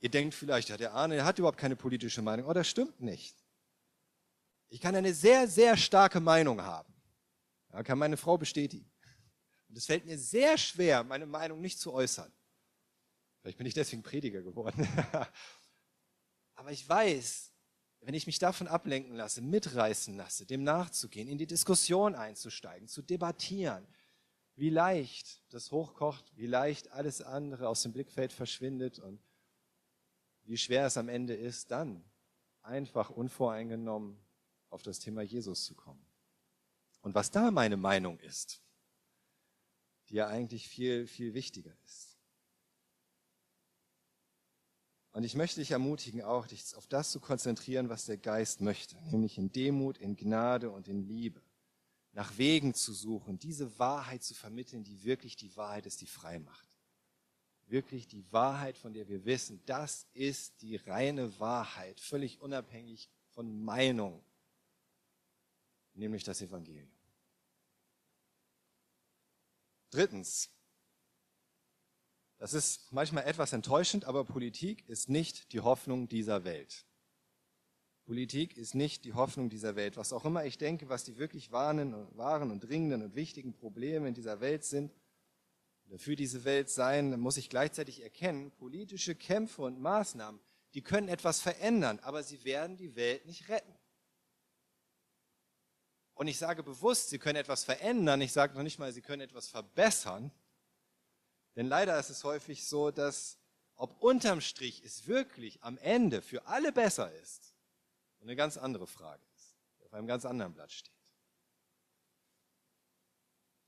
[0.00, 2.46] Ihr denkt vielleicht, ja, der Arne der hat überhaupt keine politische Meinung.
[2.48, 3.36] Oh, das stimmt nicht.
[4.70, 6.90] Ich kann eine sehr, sehr starke Meinung haben.
[7.72, 8.90] Ja, kann meine Frau bestätigen.
[9.68, 12.32] Und es fällt mir sehr schwer, meine Meinung nicht zu äußern.
[13.40, 14.86] Vielleicht bin ich deswegen Prediger geworden.
[16.54, 17.52] Aber ich weiß,
[18.00, 23.02] wenn ich mich davon ablenken lasse, mitreißen lasse, dem nachzugehen, in die Diskussion einzusteigen, zu
[23.02, 23.86] debattieren,
[24.56, 29.22] wie leicht das hochkocht, wie leicht alles andere aus dem Blickfeld verschwindet und
[30.44, 32.04] wie schwer es am Ende ist, dann
[32.62, 34.18] einfach unvoreingenommen
[34.68, 36.04] auf das Thema Jesus zu kommen.
[37.02, 38.62] Und was da meine Meinung ist,
[40.08, 42.10] die ja eigentlich viel, viel wichtiger ist.
[45.12, 48.96] Und ich möchte dich ermutigen, auch dich auf das zu konzentrieren, was der Geist möchte,
[49.10, 51.42] nämlich in Demut, in Gnade und in Liebe.
[52.12, 56.38] Nach Wegen zu suchen, diese Wahrheit zu vermitteln, die wirklich die Wahrheit ist, die frei
[56.38, 56.66] macht.
[57.66, 63.64] Wirklich die Wahrheit, von der wir wissen, das ist die reine Wahrheit, völlig unabhängig von
[63.64, 64.24] Meinung,
[65.94, 66.90] nämlich das Evangelium.
[69.90, 70.50] Drittens,
[72.38, 76.86] das ist manchmal etwas enttäuschend, aber Politik ist nicht die Hoffnung dieser Welt.
[78.06, 79.96] Politik ist nicht die Hoffnung dieser Welt.
[79.96, 84.14] Was auch immer ich denke, was die wirklich wahren und dringenden und wichtigen Probleme in
[84.14, 84.92] dieser Welt sind,
[85.86, 90.40] oder für diese Welt sein, muss ich gleichzeitig erkennen, politische Kämpfe und Maßnahmen,
[90.74, 93.74] die können etwas verändern, aber sie werden die Welt nicht retten.
[96.20, 99.22] Und ich sage bewusst, sie können etwas verändern, ich sage noch nicht mal, sie können
[99.22, 100.30] etwas verbessern,
[101.56, 103.38] denn leider ist es häufig so, dass
[103.74, 107.54] ob unterm Strich es wirklich am Ende für alle besser ist,
[108.20, 110.92] eine ganz andere Frage ist, die auf einem ganz anderen Blatt steht.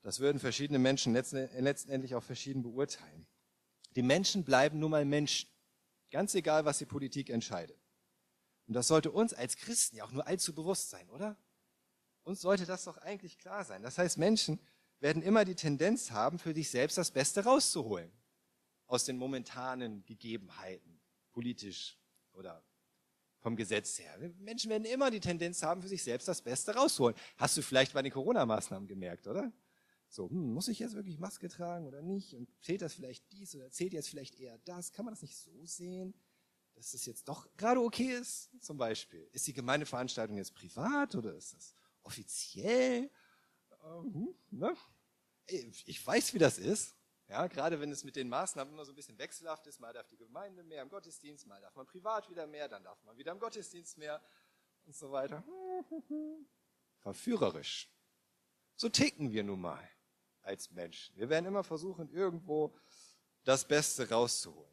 [0.03, 3.27] Das würden verschiedene Menschen letztendlich auch verschieden beurteilen.
[3.97, 5.49] Die Menschen bleiben nun mal Menschen.
[6.11, 7.81] Ganz egal, was die Politik entscheidet.
[8.67, 11.39] Und das sollte uns als Christen ja auch nur allzu bewusst sein, oder?
[12.25, 13.83] Uns sollte das doch eigentlich klar sein.
[13.83, 14.61] Das heißt, Menschen
[15.01, 18.11] werden immer die Tendenz haben, für sich selbst das Beste rauszuholen.
[18.87, 21.01] Aus den momentanen Gegebenheiten,
[21.33, 21.99] politisch
[22.33, 22.63] oder
[23.41, 24.17] vom Gesetz her.
[24.39, 27.17] Menschen werden immer die Tendenz haben, für sich selbst das Beste rauszuholen.
[27.37, 29.53] Hast du vielleicht bei den Corona-Maßnahmen gemerkt, oder?
[30.09, 32.35] So, hm, muss ich jetzt wirklich Maske tragen oder nicht?
[32.35, 34.93] Und zählt das vielleicht dies oder zählt jetzt vielleicht eher das?
[34.93, 36.15] Kann man das nicht so sehen,
[36.75, 38.51] dass das jetzt doch gerade okay ist?
[38.61, 43.11] Zum Beispiel, ist die Gemeindeveranstaltung jetzt privat oder ist das offiziell?
[43.85, 44.77] Ähm, ne?
[45.47, 46.97] Ich weiß, wie das ist.
[47.29, 50.07] Ja, gerade wenn es mit den Maßnahmen immer so ein bisschen wechselhaft ist, mal darf
[50.07, 53.33] die Gemeinde mehr im Gottesdienst, mal darf man privat wieder mehr, dann darf man wieder
[53.33, 54.23] im Gottesdienst mehr
[54.85, 55.43] und so weiter.
[56.99, 57.89] Verführerisch.
[58.77, 59.89] So ticken wir nun mal
[60.43, 61.17] als Menschen.
[61.17, 62.77] Wir werden immer versuchen, irgendwo
[63.45, 64.71] das Beste rauszuholen.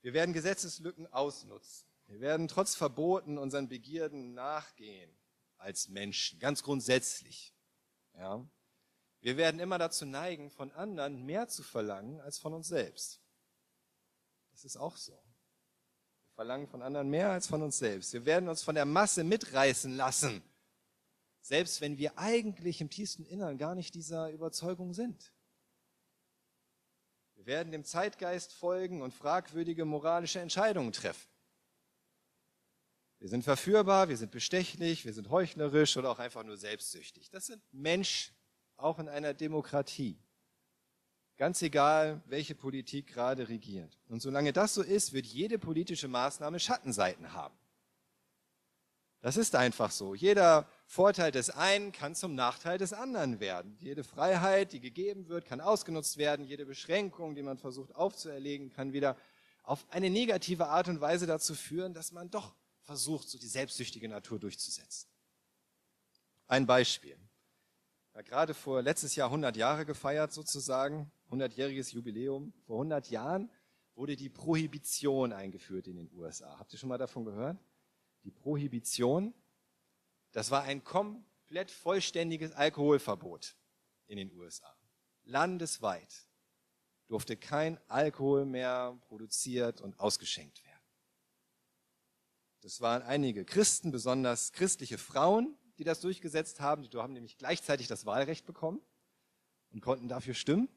[0.00, 1.86] Wir werden Gesetzeslücken ausnutzen.
[2.06, 5.16] Wir werden trotz Verboten unseren Begierden nachgehen
[5.62, 7.54] als Menschen, ganz grundsätzlich.
[8.14, 8.46] Ja.
[9.20, 13.20] Wir werden immer dazu neigen, von anderen mehr zu verlangen als von uns selbst.
[14.50, 15.12] Das ist auch so.
[15.12, 18.12] Wir verlangen von anderen mehr als von uns selbst.
[18.12, 20.42] Wir werden uns von der Masse mitreißen lassen
[21.42, 25.32] selbst wenn wir eigentlich im tiefsten Innern gar nicht dieser Überzeugung sind.
[27.34, 31.28] Wir werden dem Zeitgeist folgen und fragwürdige moralische Entscheidungen treffen.
[33.22, 37.30] Wir sind verführbar, wir sind bestechlich, wir sind heuchlerisch oder auch einfach nur selbstsüchtig.
[37.30, 38.34] Das sind Menschen,
[38.76, 40.18] auch in einer Demokratie.
[41.36, 43.96] Ganz egal, welche Politik gerade regiert.
[44.08, 47.56] Und solange das so ist, wird jede politische Maßnahme Schattenseiten haben.
[49.20, 50.16] Das ist einfach so.
[50.16, 53.76] Jeder Vorteil des einen kann zum Nachteil des anderen werden.
[53.78, 56.44] Jede Freiheit, die gegeben wird, kann ausgenutzt werden.
[56.44, 59.16] Jede Beschränkung, die man versucht aufzuerlegen, kann wieder
[59.62, 64.08] auf eine negative Art und Weise dazu führen, dass man doch versucht, so die selbstsüchtige
[64.08, 65.08] Natur durchzusetzen.
[66.46, 67.18] Ein Beispiel.
[68.14, 72.52] Ja, gerade vor letztes Jahr 100 Jahre gefeiert sozusagen, 100-jähriges Jubiläum.
[72.66, 73.50] Vor 100 Jahren
[73.94, 76.58] wurde die Prohibition eingeführt in den USA.
[76.58, 77.58] Habt ihr schon mal davon gehört?
[78.24, 79.34] die Prohibition,
[80.32, 83.56] das war ein komplett vollständiges Alkoholverbot
[84.06, 84.74] in den USA.
[85.24, 86.26] Landesweit
[87.08, 90.71] durfte kein Alkohol mehr produziert und ausgeschenkt werden.
[92.62, 96.88] Das waren einige Christen, besonders christliche Frauen, die das durchgesetzt haben.
[96.88, 98.80] Die haben nämlich gleichzeitig das Wahlrecht bekommen
[99.72, 100.68] und konnten dafür stimmen.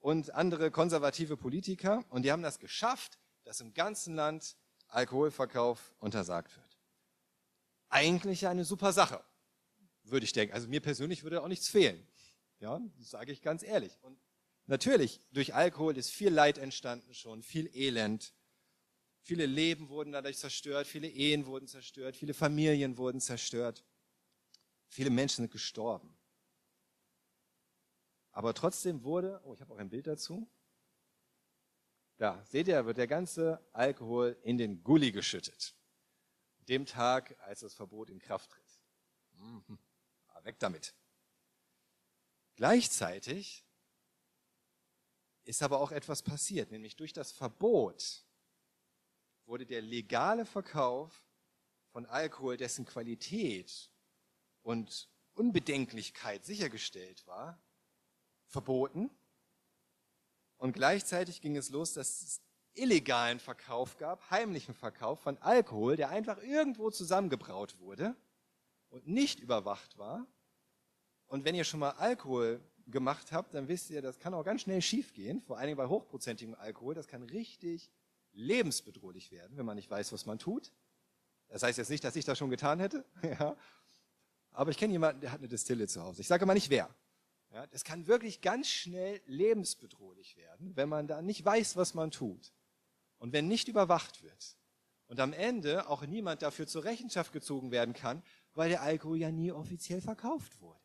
[0.00, 2.04] Und andere konservative Politiker.
[2.10, 4.56] Und die haben das geschafft, dass im ganzen Land
[4.88, 6.78] Alkoholverkauf untersagt wird.
[7.88, 9.24] Eigentlich eine super Sache,
[10.02, 10.54] würde ich denken.
[10.54, 12.06] Also mir persönlich würde auch nichts fehlen.
[12.58, 13.98] Ja, das sage ich ganz ehrlich.
[14.02, 14.20] Und
[14.66, 18.34] natürlich, durch Alkohol ist viel Leid entstanden schon, viel Elend.
[19.22, 23.84] Viele Leben wurden dadurch zerstört, viele Ehen wurden zerstört, viele Familien wurden zerstört.
[24.88, 26.14] Viele Menschen sind gestorben.
[28.32, 30.50] Aber trotzdem wurde, oh, ich habe auch ein Bild dazu,
[32.18, 35.74] da, seht ihr, wird der ganze Alkohol in den Gully geschüttet.
[36.68, 38.80] Dem Tag, als das Verbot in Kraft tritt.
[39.32, 39.78] Mhm.
[40.44, 40.94] Weg damit.
[42.56, 43.64] Gleichzeitig
[45.44, 48.24] ist aber auch etwas passiert, nämlich durch das Verbot
[49.46, 51.24] wurde der legale Verkauf
[51.90, 53.90] von Alkohol, dessen Qualität
[54.62, 57.60] und Unbedenklichkeit sichergestellt war,
[58.46, 59.10] verboten
[60.62, 62.40] und gleichzeitig ging es los, dass es
[62.74, 68.14] illegalen Verkauf gab, heimlichen Verkauf von Alkohol, der einfach irgendwo zusammengebraut wurde
[68.88, 70.24] und nicht überwacht war.
[71.26, 74.60] Und wenn ihr schon mal Alkohol gemacht habt, dann wisst ihr, das kann auch ganz
[74.60, 76.94] schnell schiefgehen, vor Dingen bei hochprozentigem Alkohol.
[76.94, 77.90] Das kann richtig
[78.32, 80.72] lebensbedrohlich werden, wenn man nicht weiß, was man tut.
[81.48, 83.56] Das heißt jetzt nicht, dass ich das schon getan hätte, ja.
[84.52, 86.22] aber ich kenne jemanden, der hat eine Distille zu Hause.
[86.22, 86.94] Ich sage mal nicht wer.
[87.52, 92.10] Ja, das kann wirklich ganz schnell lebensbedrohlich werden, wenn man da nicht weiß, was man
[92.10, 92.52] tut.
[93.18, 94.56] Und wenn nicht überwacht wird.
[95.06, 98.22] Und am Ende auch niemand dafür zur Rechenschaft gezogen werden kann,
[98.54, 100.80] weil der Alkohol ja nie offiziell verkauft wurde.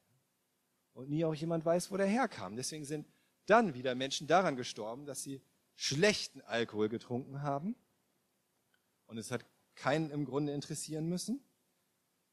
[0.94, 2.58] Und nie auch jemand weiß, wo der herkam.
[2.58, 3.08] Deswegen sind
[3.46, 5.42] dann wieder Menschen daran gestorben, dass sie
[5.78, 7.76] schlechten Alkohol getrunken haben.
[9.06, 11.42] Und es hat keinen im Grunde interessieren müssen.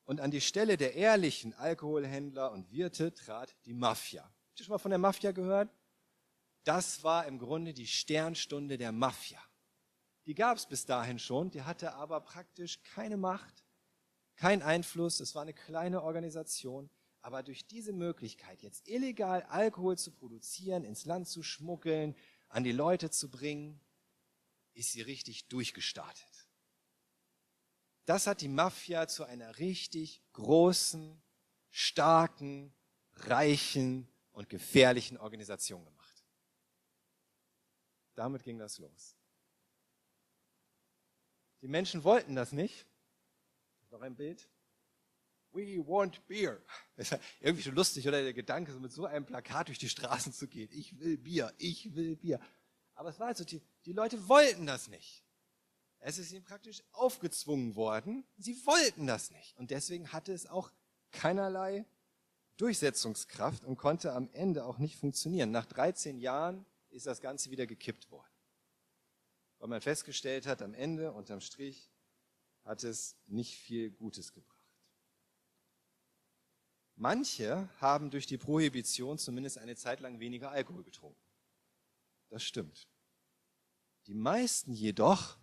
[0.04, 4.24] Und an die Stelle der ehrlichen Alkoholhändler und Wirte trat die Mafia.
[4.24, 5.70] Habt ihr schon mal von der Mafia gehört?
[6.64, 9.40] Das war im Grunde die Sternstunde der Mafia.
[10.26, 13.64] Die gab es bis dahin schon, die hatte aber praktisch keine Macht,
[14.36, 15.20] keinen Einfluss.
[15.20, 16.90] Es war eine kleine Organisation,
[17.24, 22.14] Aber durch diese Möglichkeit, jetzt illegal Alkohol zu produzieren, ins Land zu schmuggeln,
[22.54, 23.80] an die Leute zu bringen,
[24.74, 26.48] ist sie richtig durchgestartet.
[28.04, 31.20] Das hat die Mafia zu einer richtig großen,
[31.70, 32.72] starken,
[33.14, 36.24] reichen und gefährlichen Organisation gemacht.
[38.14, 39.16] Damit ging das los.
[41.60, 42.86] Die Menschen wollten das nicht.
[43.90, 44.48] Noch ein Bild.
[45.54, 46.60] We want beer.
[46.96, 49.88] Das ist irgendwie schon lustig, oder der Gedanke, so mit so einem Plakat durch die
[49.88, 50.68] Straßen zu gehen.
[50.72, 52.40] Ich will Bier, ich will Bier.
[52.94, 55.24] Aber es war also, die, die Leute wollten das nicht.
[55.98, 58.24] Es ist ihnen praktisch aufgezwungen worden.
[58.36, 59.56] Sie wollten das nicht.
[59.56, 60.70] Und deswegen hatte es auch
[61.12, 61.86] keinerlei
[62.58, 65.50] Durchsetzungskraft und konnte am Ende auch nicht funktionieren.
[65.50, 68.30] Nach 13 Jahren ist das Ganze wieder gekippt worden.
[69.58, 71.90] Weil man festgestellt hat, am Ende, unterm Strich,
[72.64, 74.53] hat es nicht viel Gutes gebracht.
[76.96, 81.20] Manche haben durch die Prohibition zumindest eine Zeit lang weniger Alkohol getrunken.
[82.28, 82.88] Das stimmt.
[84.06, 85.38] Die meisten jedoch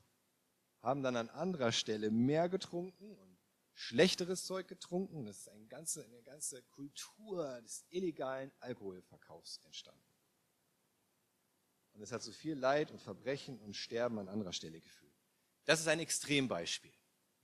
[0.82, 3.38] haben dann an anderer Stelle mehr getrunken und
[3.74, 5.26] schlechteres Zeug getrunken.
[5.26, 10.02] Das ist eine ganze, eine ganze Kultur des illegalen Alkoholverkaufs entstanden.
[11.94, 15.14] Und es hat so viel Leid und Verbrechen und Sterben an anderer Stelle geführt.
[15.66, 16.94] Das ist ein Extrembeispiel.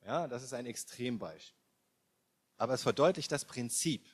[0.06, 1.57] Ja, das ist ein Extrembeispiel.
[2.58, 4.06] Aber es verdeutlicht das Prinzip.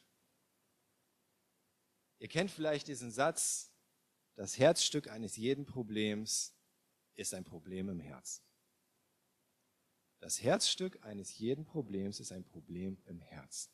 [2.19, 3.71] Ihr kennt vielleicht diesen Satz,
[4.35, 6.55] das Herzstück eines jeden Problems
[7.15, 8.43] ist ein Problem im Herzen.
[10.19, 13.71] Das Herzstück eines jeden Problems ist ein Problem im Herzen.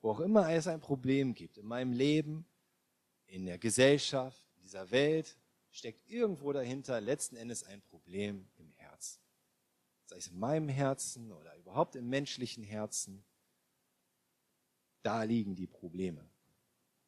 [0.00, 2.44] Wo auch immer es ein Problem gibt, in meinem Leben,
[3.26, 5.38] in der Gesellschaft, in dieser Welt,
[5.70, 9.20] steckt irgendwo dahinter letzten Endes ein Problem im Herzen.
[10.06, 13.24] Sei es in meinem Herzen oder überhaupt im menschlichen Herzen.
[15.02, 16.28] Da liegen die Probleme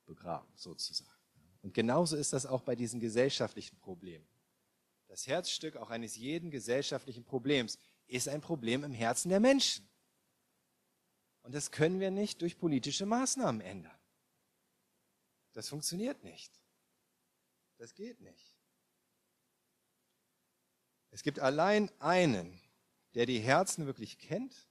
[0.05, 1.11] begraben, sozusagen.
[1.63, 4.27] Und genauso ist das auch bei diesen gesellschaftlichen Problemen.
[5.07, 9.89] Das Herzstück auch eines jeden gesellschaftlichen Problems ist ein Problem im Herzen der Menschen.
[11.43, 13.97] Und das können wir nicht durch politische Maßnahmen ändern.
[15.53, 16.53] Das funktioniert nicht.
[17.79, 18.59] Das geht nicht.
[21.11, 22.61] Es gibt allein einen,
[23.15, 24.69] der die Herzen wirklich kennt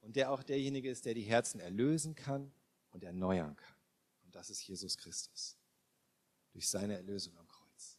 [0.00, 2.52] und der auch derjenige ist, der die Herzen erlösen kann
[2.90, 3.76] und erneuern kann.
[4.24, 5.56] Und das ist Jesus Christus.
[6.52, 7.98] Durch seine Erlösung am Kreuz.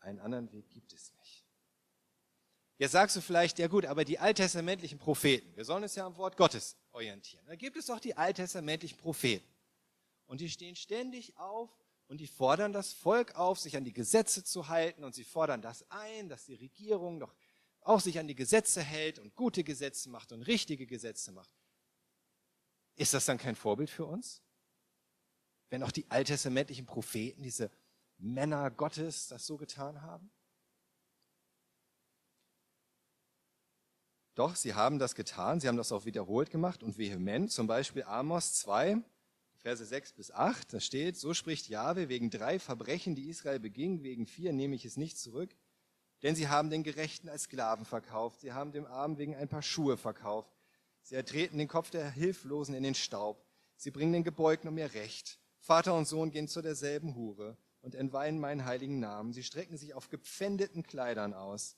[0.00, 1.44] Einen anderen Weg gibt es nicht.
[2.78, 6.16] Jetzt sagst du vielleicht, ja gut, aber die alttestamentlichen Propheten, wir sollen uns ja am
[6.16, 7.44] Wort Gottes orientieren.
[7.46, 9.46] Da gibt es doch die alttestamentlichen Propheten.
[10.26, 11.70] Und die stehen ständig auf
[12.08, 15.62] und die fordern das Volk auf, sich an die Gesetze zu halten und sie fordern
[15.62, 17.32] das ein, dass die Regierung doch
[17.82, 21.54] auch sich an die Gesetze hält und gute Gesetze macht und richtige Gesetze macht.
[22.96, 24.42] Ist das dann kein Vorbild für uns?
[25.70, 27.70] Wenn auch die alttestamentlichen Propheten, diese
[28.18, 30.30] Männer Gottes, das so getan haben?
[34.34, 37.50] Doch, sie haben das getan, sie haben das auch wiederholt gemacht und vehement.
[37.50, 39.02] Zum Beispiel Amos 2,
[39.56, 44.02] Verse 6 bis 8, da steht, so spricht Jahwe, wegen drei Verbrechen, die Israel beging,
[44.02, 45.54] wegen vier nehme ich es nicht zurück.
[46.22, 49.62] Denn sie haben den Gerechten als Sklaven verkauft, sie haben dem Armen wegen ein paar
[49.62, 50.56] Schuhe verkauft.
[51.02, 53.44] Sie ertreten den Kopf der Hilflosen in den Staub.
[53.76, 55.40] Sie bringen den Gebeugten um ihr Recht.
[55.58, 59.32] Vater und Sohn gehen zu derselben Hure und entweihen meinen heiligen Namen.
[59.32, 61.76] Sie strecken sich auf gepfändeten Kleidern aus.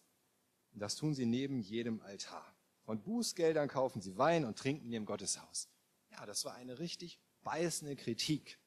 [0.72, 2.54] Und das tun sie neben jedem Altar.
[2.83, 5.68] Von Bußgeldern kaufen sie Wein und trinken in ihrem Gotteshaus.
[6.11, 8.59] Ja, das war eine richtig beißende Kritik.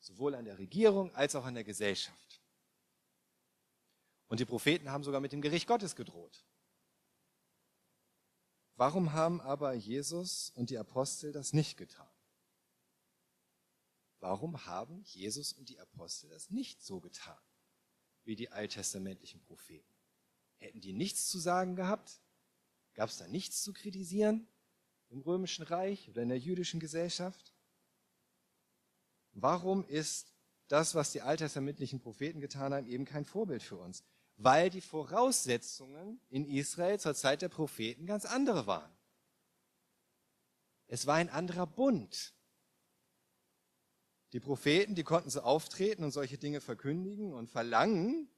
[0.00, 2.27] Sowohl an der Regierung als auch an der Gesellschaft.
[4.28, 6.44] Und die Propheten haben sogar mit dem Gericht Gottes gedroht.
[8.76, 12.08] Warum haben aber Jesus und die Apostel das nicht getan?
[14.20, 17.38] Warum haben Jesus und die Apostel das nicht so getan
[18.24, 19.92] wie die alttestamentlichen Propheten?
[20.58, 22.20] Hätten die nichts zu sagen gehabt?
[22.94, 24.46] Gab es da nichts zu kritisieren
[25.08, 27.54] im römischen Reich oder in der jüdischen Gesellschaft?
[29.32, 30.32] Warum ist
[30.66, 34.04] das, was die alttestamentlichen Propheten getan haben, eben kein Vorbild für uns?
[34.38, 38.96] Weil die Voraussetzungen in Israel zur Zeit der Propheten ganz andere waren.
[40.86, 42.34] Es war ein anderer Bund.
[44.32, 48.30] Die Propheten, die konnten so auftreten und solche Dinge verkündigen und verlangen,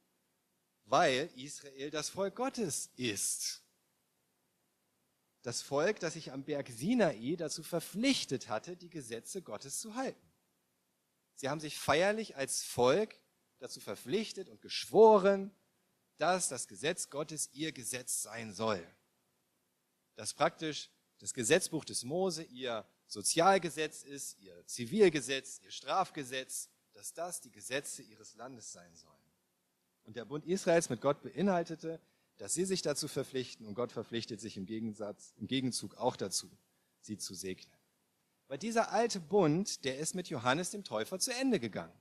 [0.84, 3.62] weil Israel das Volk Gottes ist.
[5.42, 10.32] Das Volk, das sich am Berg Sinai dazu verpflichtet hatte, die Gesetze Gottes zu halten.
[11.34, 13.18] Sie haben sich feierlich als Volk
[13.58, 15.54] dazu verpflichtet und geschworen,
[16.20, 18.86] dass das Gesetz Gottes ihr Gesetz sein soll.
[20.16, 27.40] Dass praktisch das Gesetzbuch des Mose ihr Sozialgesetz ist, ihr Zivilgesetz, ihr Strafgesetz, dass das
[27.40, 29.16] die Gesetze ihres Landes sein sollen.
[30.04, 32.00] Und der Bund Israels mit Gott beinhaltete,
[32.36, 36.50] dass sie sich dazu verpflichten und Gott verpflichtet sich im, Gegensatz, im Gegenzug auch dazu,
[37.00, 37.76] sie zu segnen.
[38.48, 41.98] Weil dieser alte Bund, der ist mit Johannes dem Täufer zu Ende gegangen.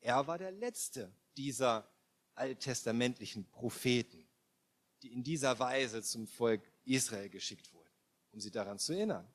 [0.00, 1.88] Er war der letzte dieser
[2.34, 4.26] alttestamentlichen Propheten,
[5.02, 7.90] die in dieser Weise zum Volk Israel geschickt wurden,
[8.32, 9.26] um sie daran zu erinnern.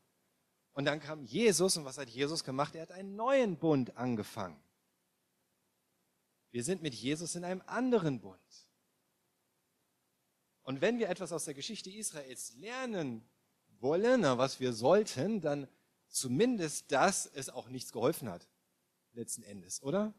[0.73, 2.75] Und dann kam Jesus und was hat Jesus gemacht?
[2.75, 4.61] Er hat einen neuen Bund angefangen.
[6.51, 8.39] Wir sind mit Jesus in einem anderen Bund.
[10.63, 13.27] Und wenn wir etwas aus der Geschichte Israels lernen
[13.79, 15.67] wollen, was wir sollten, dann
[16.07, 18.47] zumindest, dass es auch nichts geholfen hat,
[19.13, 20.13] letzten Endes, oder?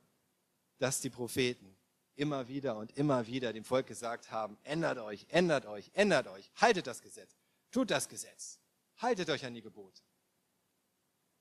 [0.79, 1.77] Dass die Propheten
[2.21, 6.53] immer wieder und immer wieder dem Volk gesagt haben, ändert euch, ändert euch, ändert euch,
[6.57, 7.35] haltet das Gesetz,
[7.71, 8.59] tut das Gesetz,
[8.99, 10.03] haltet euch an die Gebote.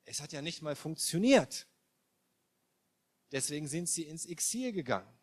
[0.05, 1.67] Es hat ja nicht mal funktioniert.
[3.31, 5.13] Deswegen sind sie ins Exil gegangen.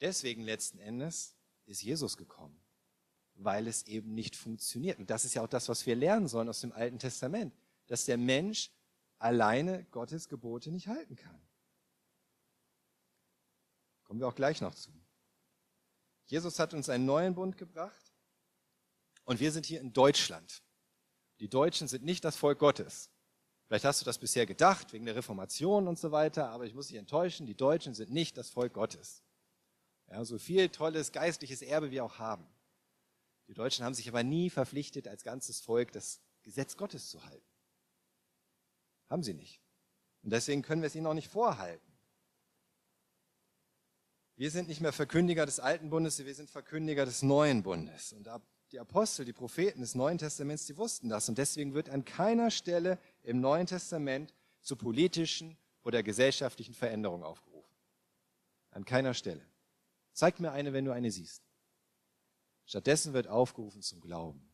[0.00, 2.60] Deswegen letzten Endes ist Jesus gekommen,
[3.34, 4.98] weil es eben nicht funktioniert.
[4.98, 7.54] Und das ist ja auch das, was wir lernen sollen aus dem Alten Testament,
[7.86, 8.72] dass der Mensch
[9.18, 11.40] alleine Gottes Gebote nicht halten kann.
[14.06, 14.90] Kommen wir auch gleich noch zu.
[16.26, 18.12] Jesus hat uns einen neuen Bund gebracht
[19.24, 20.62] und wir sind hier in Deutschland.
[21.40, 23.10] Die Deutschen sind nicht das Volk Gottes.
[23.66, 26.88] Vielleicht hast du das bisher gedacht, wegen der Reformation und so weiter, aber ich muss
[26.88, 29.22] dich enttäuschen, die Deutschen sind nicht das Volk Gottes.
[30.08, 32.46] Ja, so viel tolles geistliches Erbe wir auch haben.
[33.48, 37.46] Die Deutschen haben sich aber nie verpflichtet, als ganzes Volk das Gesetz Gottes zu halten.
[39.08, 39.60] Haben sie nicht.
[40.22, 41.85] Und deswegen können wir es ihnen auch nicht vorhalten.
[44.36, 48.12] Wir sind nicht mehr Verkündiger des alten Bundes, wir sind Verkündiger des neuen Bundes.
[48.12, 48.28] Und
[48.70, 51.28] die Apostel, die Propheten des Neuen Testaments, die wussten das.
[51.28, 57.74] Und deswegen wird an keiner Stelle im Neuen Testament zu politischen oder gesellschaftlichen Veränderungen aufgerufen.
[58.70, 59.40] An keiner Stelle.
[60.12, 61.42] Zeig mir eine, wenn du eine siehst.
[62.66, 64.50] Stattdessen wird aufgerufen zum Glauben.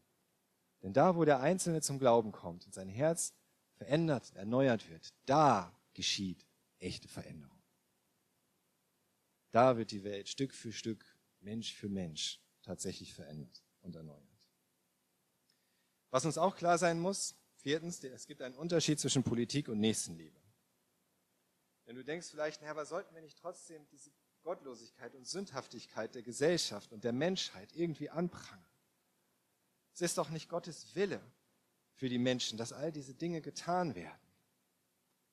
[0.83, 3.33] Denn da, wo der Einzelne zum Glauben kommt und sein Herz
[3.75, 6.47] verändert, erneuert wird, da geschieht
[6.79, 7.62] echte Veränderung.
[9.53, 11.05] Da wird die Welt Stück für Stück,
[11.41, 14.27] Mensch für Mensch tatsächlich verändert und erneuert.
[16.11, 20.41] Was uns auch klar sein muss, viertens, es gibt einen Unterschied zwischen Politik und Nächstenliebe.
[21.85, 24.11] Wenn du denkst vielleicht, naja, aber sollten wir nicht trotzdem diese
[24.43, 28.65] Gottlosigkeit und Sündhaftigkeit der Gesellschaft und der Menschheit irgendwie anprangern?
[29.93, 31.21] Es ist doch nicht Gottes Wille
[31.95, 34.19] für die Menschen, dass all diese Dinge getan werden.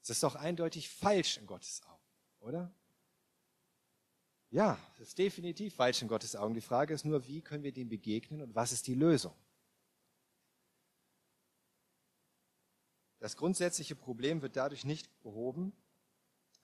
[0.01, 2.03] Es ist doch eindeutig falsch in Gottes Augen,
[2.39, 2.73] oder?
[4.51, 6.55] Ja, es ist definitiv falsch in Gottes Augen.
[6.55, 9.33] Die Frage ist nur, wie können wir dem begegnen und was ist die Lösung?
[13.19, 15.73] Das grundsätzliche Problem wird dadurch nicht behoben,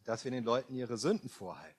[0.04, 1.76] dass wir den Leuten ihre Sünden vorhalten.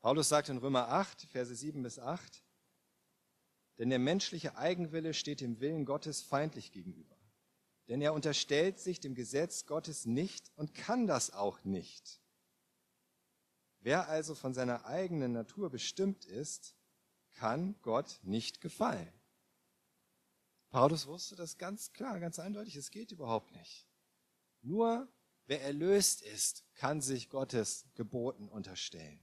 [0.00, 2.42] Paulus sagt in Römer 8, Verse 7 bis 8,
[3.78, 7.16] denn der menschliche Eigenwille steht dem Willen Gottes feindlich gegenüber.
[7.88, 12.20] Denn er unterstellt sich dem Gesetz Gottes nicht und kann das auch nicht.
[13.80, 16.74] Wer also von seiner eigenen Natur bestimmt ist,
[17.32, 19.12] kann Gott nicht gefallen.
[20.70, 23.88] Paulus wusste das ganz klar, ganz eindeutig, es geht überhaupt nicht.
[24.60, 25.08] Nur
[25.46, 29.20] wer erlöst ist, kann sich Gottes Geboten unterstellen.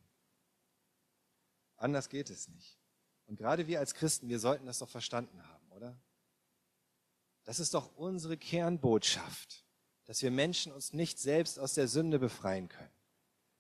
[1.76, 2.80] Anders geht es nicht.
[3.26, 5.99] Und gerade wir als Christen, wir sollten das doch verstanden haben, oder?
[7.43, 9.66] Das ist doch unsere Kernbotschaft,
[10.06, 12.95] dass wir Menschen uns nicht selbst aus der Sünde befreien können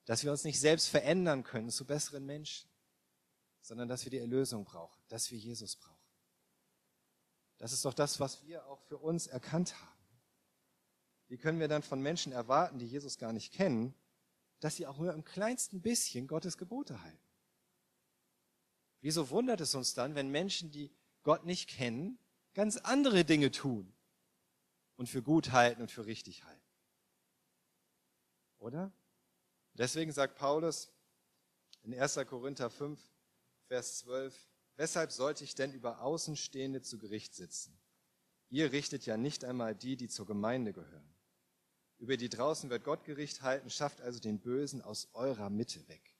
[0.05, 2.69] dass wir uns nicht selbst verändern können zu besseren Menschen,
[3.61, 5.95] sondern dass wir die Erlösung brauchen, dass wir Jesus brauchen.
[7.57, 9.95] Das ist doch das, was wir auch für uns erkannt haben.
[11.27, 13.95] Wie können wir dann von Menschen erwarten, die Jesus gar nicht kennen,
[14.59, 17.17] dass sie auch nur im kleinsten bisschen Gottes Gebote halten?
[19.01, 20.91] Wieso wundert es uns dann, wenn Menschen, die
[21.23, 22.19] Gott nicht kennen,
[22.53, 23.93] ganz andere Dinge tun
[24.95, 26.61] und für gut halten und für richtig halten?
[28.59, 28.91] Oder?
[29.77, 30.89] Deswegen sagt Paulus
[31.83, 32.15] in 1.
[32.27, 32.99] Korinther 5,
[33.67, 37.77] Vers 12, weshalb sollte ich denn über Außenstehende zu Gericht sitzen?
[38.49, 41.13] Ihr richtet ja nicht einmal die, die zur Gemeinde gehören.
[41.97, 46.15] Über die draußen wird Gott Gericht halten, schafft also den Bösen aus eurer Mitte weg.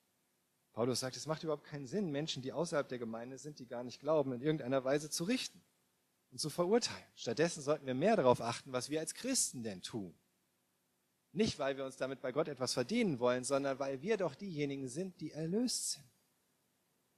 [0.72, 3.84] Paulus sagt, es macht überhaupt keinen Sinn, Menschen, die außerhalb der Gemeinde sind, die gar
[3.84, 5.62] nicht glauben, in irgendeiner Weise zu richten
[6.30, 7.04] und zu verurteilen.
[7.14, 10.14] Stattdessen sollten wir mehr darauf achten, was wir als Christen denn tun.
[11.36, 14.88] Nicht, weil wir uns damit bei Gott etwas verdienen wollen, sondern weil wir doch diejenigen
[14.88, 16.10] sind, die erlöst sind.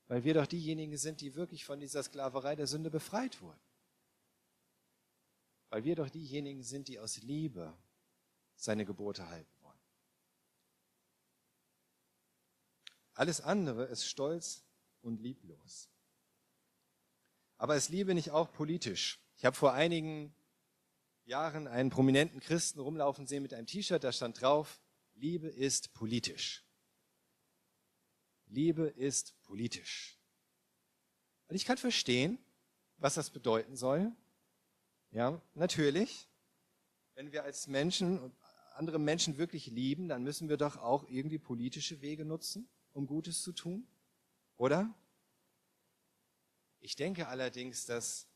[0.09, 3.61] Weil wir doch diejenigen sind, die wirklich von dieser Sklaverei der Sünde befreit wurden.
[5.71, 7.77] weil wir doch diejenigen sind, die aus Liebe
[8.57, 9.79] seine Gebote halten wollen.
[13.13, 14.65] Alles andere ist stolz
[15.03, 15.89] und lieblos.
[17.59, 19.21] Aber ist Liebe nicht auch politisch?
[19.37, 20.35] Ich habe vor einigen
[21.29, 24.81] Jahren einen prominenten Christen rumlaufen sehen mit einem T-Shirt, da stand drauf,
[25.15, 26.65] Liebe ist politisch.
[28.47, 30.19] Liebe ist politisch.
[31.49, 32.39] Und ich kann verstehen,
[32.97, 34.11] was das bedeuten soll.
[35.11, 36.29] Ja, natürlich.
[37.15, 38.35] Wenn wir als Menschen und
[38.75, 43.43] andere Menschen wirklich lieben, dann müssen wir doch auch irgendwie politische Wege nutzen, um Gutes
[43.43, 43.87] zu tun.
[44.57, 44.95] Oder?
[46.81, 48.28] Ich denke allerdings, dass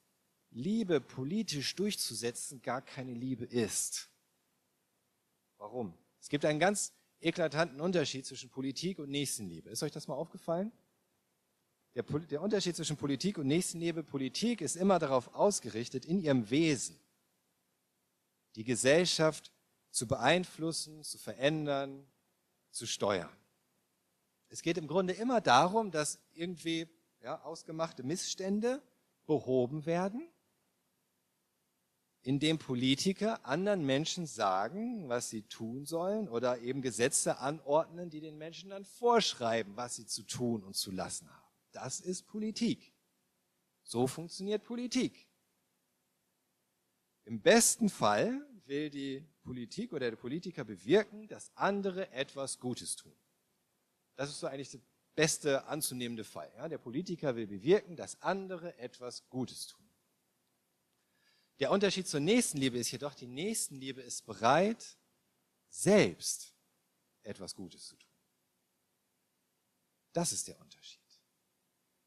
[0.53, 4.11] Liebe politisch durchzusetzen gar keine Liebe ist.
[5.57, 5.95] Warum?
[6.21, 9.71] Es gibt einen ganz eklatanten Unterschied zwischen Politik und Nächstenliebe.
[9.71, 10.73] Ist euch das mal aufgefallen?
[11.95, 16.99] Der, der, Unterschied zwischen Politik und Nächstenliebe, Politik ist immer darauf ausgerichtet, in ihrem Wesen
[18.57, 19.53] die Gesellschaft
[19.91, 22.07] zu beeinflussen, zu verändern,
[22.71, 23.35] zu steuern.
[24.49, 26.89] Es geht im Grunde immer darum, dass irgendwie
[27.23, 28.83] ja, ausgemachte Missstände
[29.27, 30.29] behoben werden,
[32.23, 38.39] indem Politiker anderen Menschen sagen, was sie tun sollen oder eben Gesetze anordnen, die den
[38.39, 41.53] Menschen dann vorschreiben, was sie zu tun und zu lassen haben.
[41.73, 42.93] Das ist Politik.
[43.83, 45.27] So funktioniert Politik.
[47.25, 53.17] Im besten Fall will die Politik oder der Politiker bewirken, dass andere etwas Gutes tun.
[54.15, 54.81] Das ist so eigentlich der
[55.15, 56.51] beste anzunehmende Fall.
[56.57, 59.85] Ja, der Politiker will bewirken, dass andere etwas Gutes tun.
[61.59, 64.97] Der Unterschied zur Nächstenliebe ist jedoch, die Nächstenliebe ist bereit,
[65.69, 66.55] selbst
[67.23, 68.11] etwas Gutes zu tun.
[70.13, 71.01] Das ist der Unterschied.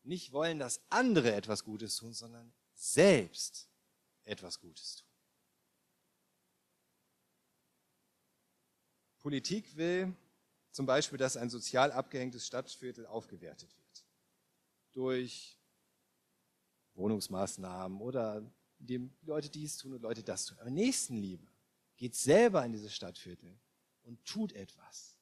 [0.04, 3.68] Nicht wollen, dass andere etwas Gutes tun, sondern selbst
[4.24, 5.08] etwas Gutes tun.
[9.20, 10.16] Politik will
[10.72, 14.06] zum Beispiel, dass ein sozial abgehängtes Stadtviertel aufgewertet wird.
[14.91, 15.58] Durch
[16.93, 18.43] Wohnungsmaßnahmen oder
[18.86, 20.60] indem Leute dies tun und Leute das tun.
[20.60, 21.48] Aber Nächstenliebe
[21.98, 23.58] geht selber in dieses Stadtviertel
[24.04, 25.16] und tut etwas.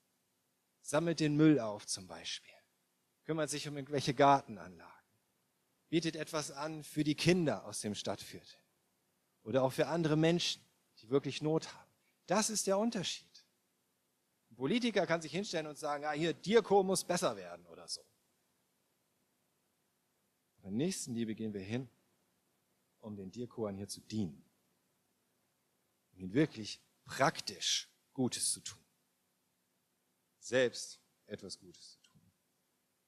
[0.81, 2.53] Sammelt den Müll auf zum Beispiel.
[3.23, 4.91] Kümmert sich um irgendwelche Gartenanlagen.
[5.89, 8.57] Bietet etwas an für die Kinder aus dem Stadtviertel.
[9.43, 10.61] Oder auch für andere Menschen,
[10.99, 11.89] die wirklich Not haben.
[12.27, 13.45] Das ist der Unterschied.
[14.51, 18.01] Ein Politiker kann sich hinstellen und sagen, ah, hier, Dirko muss besser werden oder so.
[20.57, 21.87] Aber in Nächstenliebe gehen wir hin,
[23.03, 24.43] um den Dirkoern hier zu dienen.
[26.11, 28.83] Um ihnen wirklich praktisch Gutes zu tun.
[30.39, 32.21] Selbst etwas Gutes zu tun.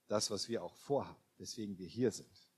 [0.08, 2.52] Das, was wir auch vorhaben, weswegen wir hier sind.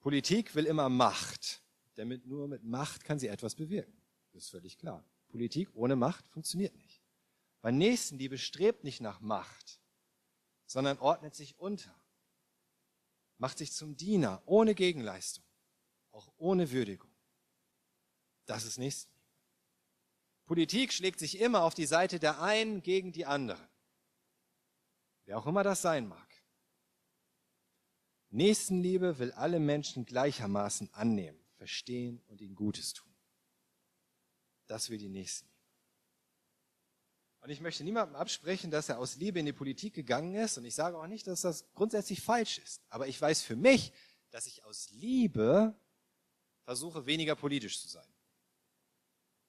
[0.00, 1.62] Politik will immer Macht,
[1.96, 4.00] denn nur mit Macht kann sie etwas bewirken.
[4.32, 5.04] Das ist völlig klar.
[5.28, 7.02] Politik ohne Macht funktioniert nicht.
[7.60, 9.80] Weil Nächstenliebe strebt nicht nach Macht,
[10.66, 11.94] sondern ordnet sich unter,
[13.38, 15.44] macht sich zum Diener ohne Gegenleistung,
[16.10, 17.10] auch ohne Würdigung.
[18.46, 19.18] Das ist Nächstenliebe.
[20.46, 23.68] Politik schlägt sich immer auf die Seite der einen gegen die anderen.
[25.24, 26.28] Wer auch immer das sein mag.
[28.30, 33.08] Nächstenliebe will alle Menschen gleichermaßen annehmen, verstehen und ihnen Gutes tun
[34.68, 35.47] das will die Nächsten.
[37.40, 40.58] Und ich möchte niemandem absprechen, dass er aus Liebe in die Politik gegangen ist.
[40.58, 42.82] Und ich sage auch nicht, dass das grundsätzlich falsch ist.
[42.88, 43.92] Aber ich weiß für mich,
[44.30, 45.74] dass ich aus Liebe
[46.64, 48.12] versuche, weniger politisch zu sein.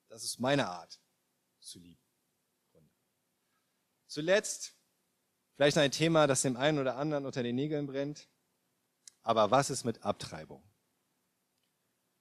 [0.08, 1.00] Das ist meine Art
[1.60, 2.02] zu lieben.
[4.08, 4.76] Zuletzt
[5.56, 8.28] vielleicht ein Thema, das dem einen oder anderen unter den Nägeln brennt.
[9.22, 10.64] Aber was ist mit Abtreibung?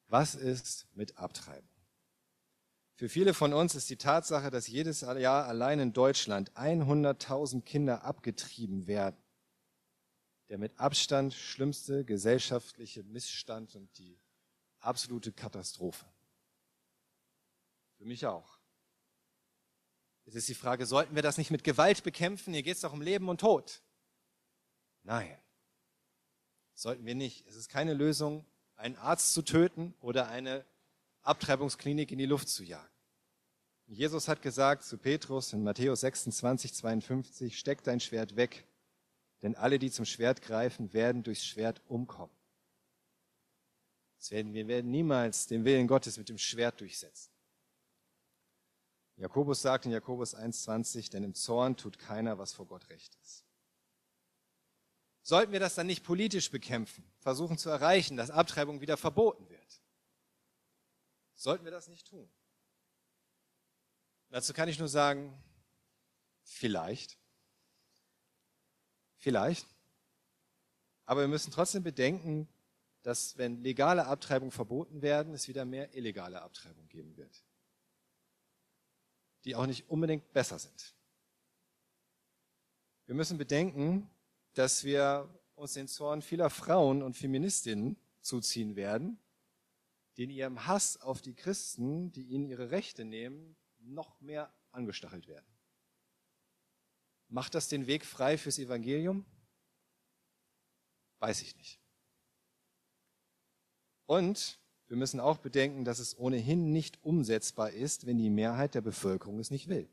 [0.06, 1.77] Was ist mit Abtreibung?
[2.98, 8.02] Für viele von uns ist die Tatsache, dass jedes Jahr allein in Deutschland 100.000 Kinder
[8.02, 9.22] abgetrieben werden,
[10.48, 14.18] der mit Abstand schlimmste gesellschaftliche Missstand und die
[14.80, 16.06] absolute Katastrophe.
[17.98, 18.58] Für mich auch.
[20.24, 22.52] Jetzt ist die Frage, sollten wir das nicht mit Gewalt bekämpfen?
[22.52, 23.80] Hier geht es doch um Leben und Tod.
[25.04, 25.38] Nein,
[26.74, 27.46] sollten wir nicht.
[27.46, 28.44] Es ist keine Lösung,
[28.74, 30.66] einen Arzt zu töten oder eine
[31.28, 32.88] Abtreibungsklinik in die Luft zu jagen.
[33.86, 38.66] Jesus hat gesagt zu Petrus in Matthäus 26, 52, steck dein Schwert weg,
[39.42, 42.34] denn alle, die zum Schwert greifen, werden durchs Schwert umkommen.
[44.30, 47.30] Werden, wir werden niemals den Willen Gottes mit dem Schwert durchsetzen.
[49.16, 53.44] Jakobus sagt in Jakobus 1,20, denn im Zorn tut keiner, was vor Gott recht ist.
[55.22, 59.57] Sollten wir das dann nicht politisch bekämpfen, versuchen zu erreichen, dass Abtreibung wieder verboten wird?
[61.38, 62.28] Sollten wir das nicht tun?
[64.30, 65.40] Dazu kann ich nur sagen,
[66.42, 67.16] vielleicht.
[69.14, 69.68] Vielleicht.
[71.06, 72.48] Aber wir müssen trotzdem bedenken,
[73.02, 77.44] dass wenn legale Abtreibungen verboten werden, es wieder mehr illegale Abtreibungen geben wird,
[79.44, 80.96] die auch nicht unbedingt besser sind.
[83.06, 84.10] Wir müssen bedenken,
[84.54, 89.20] dass wir uns den Zorn vieler Frauen und Feministinnen zuziehen werden,
[90.18, 95.28] die in ihrem Hass auf die Christen, die ihnen ihre Rechte nehmen, noch mehr angestachelt
[95.28, 95.46] werden.
[97.28, 99.24] Macht das den Weg frei fürs Evangelium?
[101.20, 101.80] Weiß ich nicht.
[104.06, 104.58] Und
[104.88, 109.38] wir müssen auch bedenken, dass es ohnehin nicht umsetzbar ist, wenn die Mehrheit der Bevölkerung
[109.38, 109.88] es nicht will.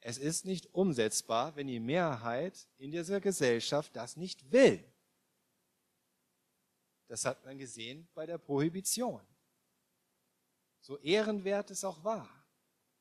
[0.00, 4.84] Es ist nicht umsetzbar, wenn die Mehrheit in dieser Gesellschaft das nicht will.
[7.12, 9.20] Das hat man gesehen bei der Prohibition.
[10.80, 12.26] So ehrenwert es auch war.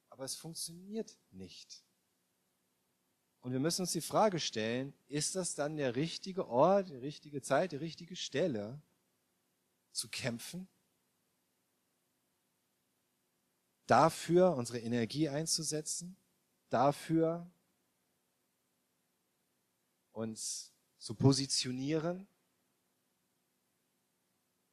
[0.10, 1.82] Aber es funktioniert nicht.
[3.40, 7.42] Und wir müssen uns die Frage stellen, ist das dann der richtige Ort, die richtige
[7.42, 8.82] Zeit, die richtige Stelle
[9.94, 10.68] zu kämpfen?
[13.86, 16.18] Dafür unsere Energie einzusetzen?
[16.70, 17.50] Dafür
[20.12, 22.28] uns zu positionieren?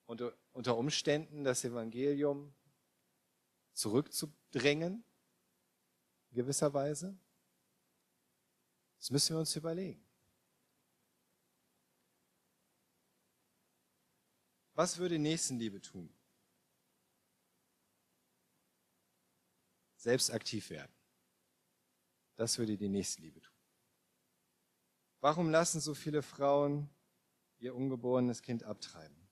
[0.09, 0.23] Und
[0.55, 2.55] unter Umständen das Evangelium
[3.75, 5.05] zurückzudrängen,
[6.31, 7.15] in gewisser Weise?
[8.97, 10.03] Das müssen wir uns überlegen.
[14.73, 16.09] Was würde Nächstenliebe tun?
[19.97, 20.93] Selbst aktiv werden.
[22.37, 23.59] Das würde die Nächstenliebe tun.
[25.21, 26.89] Warum lassen so viele Frauen
[27.59, 29.28] ihr ungeborenes Kind abtreiben?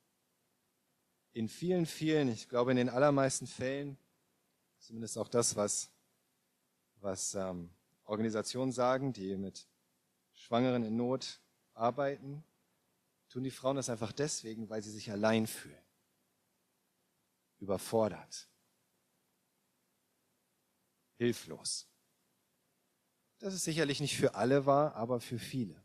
[1.37, 3.99] In vielen, vielen, ich glaube in den allermeisten Fällen,
[4.79, 5.91] zumindest auch das, was,
[7.03, 7.69] was ähm,
[8.05, 9.69] Organisationen sagen, die mit
[10.33, 11.43] Schwangeren in Not
[11.75, 12.43] arbeiten,
[13.29, 15.85] tun die Frauen das einfach deswegen, weil sie sich allein fühlen,
[17.59, 18.49] überfordert,
[21.19, 21.87] hilflos.
[23.41, 25.85] Das ist sicherlich nicht für alle wahr, aber für viele.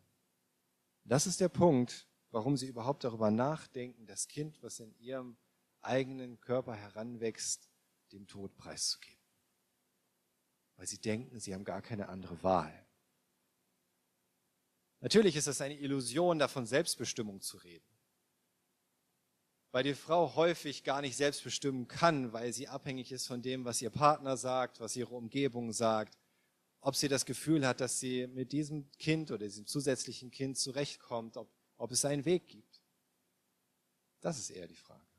[1.03, 5.35] Das ist der Punkt, warum sie überhaupt darüber nachdenken, das Kind, was in ihrem
[5.83, 7.69] eigenen Körper heranwächst,
[8.11, 9.21] dem Tod preiszugeben
[10.81, 12.73] weil sie denken, sie haben gar keine andere Wahl.
[14.99, 17.85] Natürlich ist es eine Illusion, davon Selbstbestimmung zu reden.
[19.69, 23.63] Weil die Frau häufig gar nicht selbst bestimmen kann, weil sie abhängig ist von dem,
[23.63, 26.17] was ihr Partner sagt, was ihre Umgebung sagt,
[26.79, 31.37] ob sie das Gefühl hat, dass sie mit diesem Kind oder diesem zusätzlichen Kind zurechtkommt,
[31.37, 32.81] ob, ob es einen Weg gibt.
[34.19, 35.10] Das ist eher die Frage.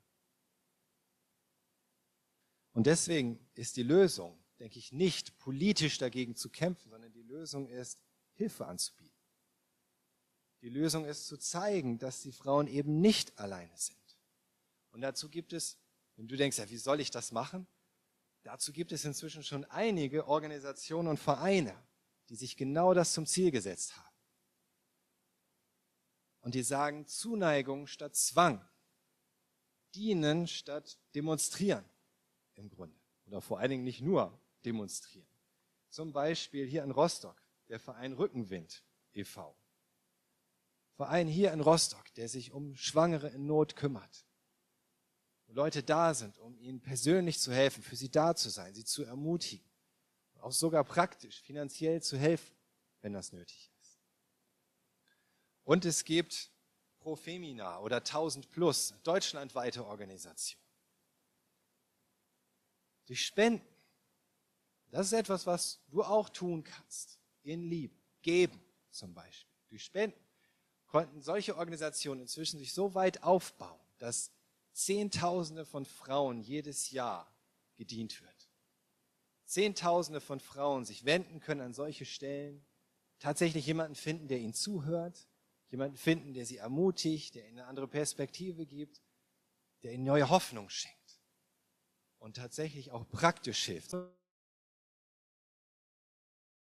[2.73, 7.69] Und deswegen ist die Lösung, denke ich, nicht politisch dagegen zu kämpfen, sondern die Lösung
[7.69, 8.01] ist,
[8.35, 9.13] Hilfe anzubieten.
[10.63, 13.99] Die Lösung ist zu zeigen, dass die Frauen eben nicht alleine sind.
[14.93, 15.79] Und dazu gibt es,
[16.17, 17.67] wenn du denkst, ja, wie soll ich das machen?
[18.43, 21.75] Dazu gibt es inzwischen schon einige Organisationen und Vereine,
[22.29, 24.17] die sich genau das zum Ziel gesetzt haben.
[26.41, 28.67] Und die sagen Zuneigung statt Zwang,
[29.95, 31.85] dienen statt demonstrieren
[32.63, 32.97] im Grunde.
[33.27, 35.27] Oder vor allen Dingen nicht nur demonstrieren.
[35.91, 37.37] Zum Beispiel hier in Rostock,
[37.69, 38.83] der Verein Rückenwind
[39.13, 39.55] e.V.
[40.95, 44.25] Verein hier in Rostock, der sich um Schwangere in Not kümmert.
[45.47, 48.85] Wo Leute da sind, um ihnen persönlich zu helfen, für sie da zu sein, sie
[48.85, 49.69] zu ermutigen.
[50.41, 52.57] Auch sogar praktisch, finanziell zu helfen,
[53.01, 53.99] wenn das nötig ist.
[55.65, 56.51] Und es gibt
[56.99, 60.62] Profemina oder 1000 Plus, deutschlandweite Organisation.
[63.09, 63.73] Die Spenden
[64.93, 67.19] das ist etwas, was du auch tun kannst.
[67.43, 67.97] In Liebe.
[68.21, 68.61] Geben
[68.93, 69.53] zum Beispiel.
[69.71, 70.21] Durch Spenden
[70.87, 74.31] konnten solche Organisationen inzwischen sich so weit aufbauen, dass
[74.73, 77.35] Zehntausende von Frauen jedes Jahr
[77.75, 78.49] gedient wird.
[79.47, 82.65] Zehntausende von Frauen sich wenden können an solche Stellen,
[83.19, 85.27] tatsächlich jemanden finden, der ihnen zuhört,
[85.71, 89.03] jemanden finden, der sie ermutigt, der ihnen eine andere Perspektive gibt,
[89.83, 91.02] der ihnen neue Hoffnung schenkt
[92.23, 93.97] und tatsächlich auch praktisch hilft.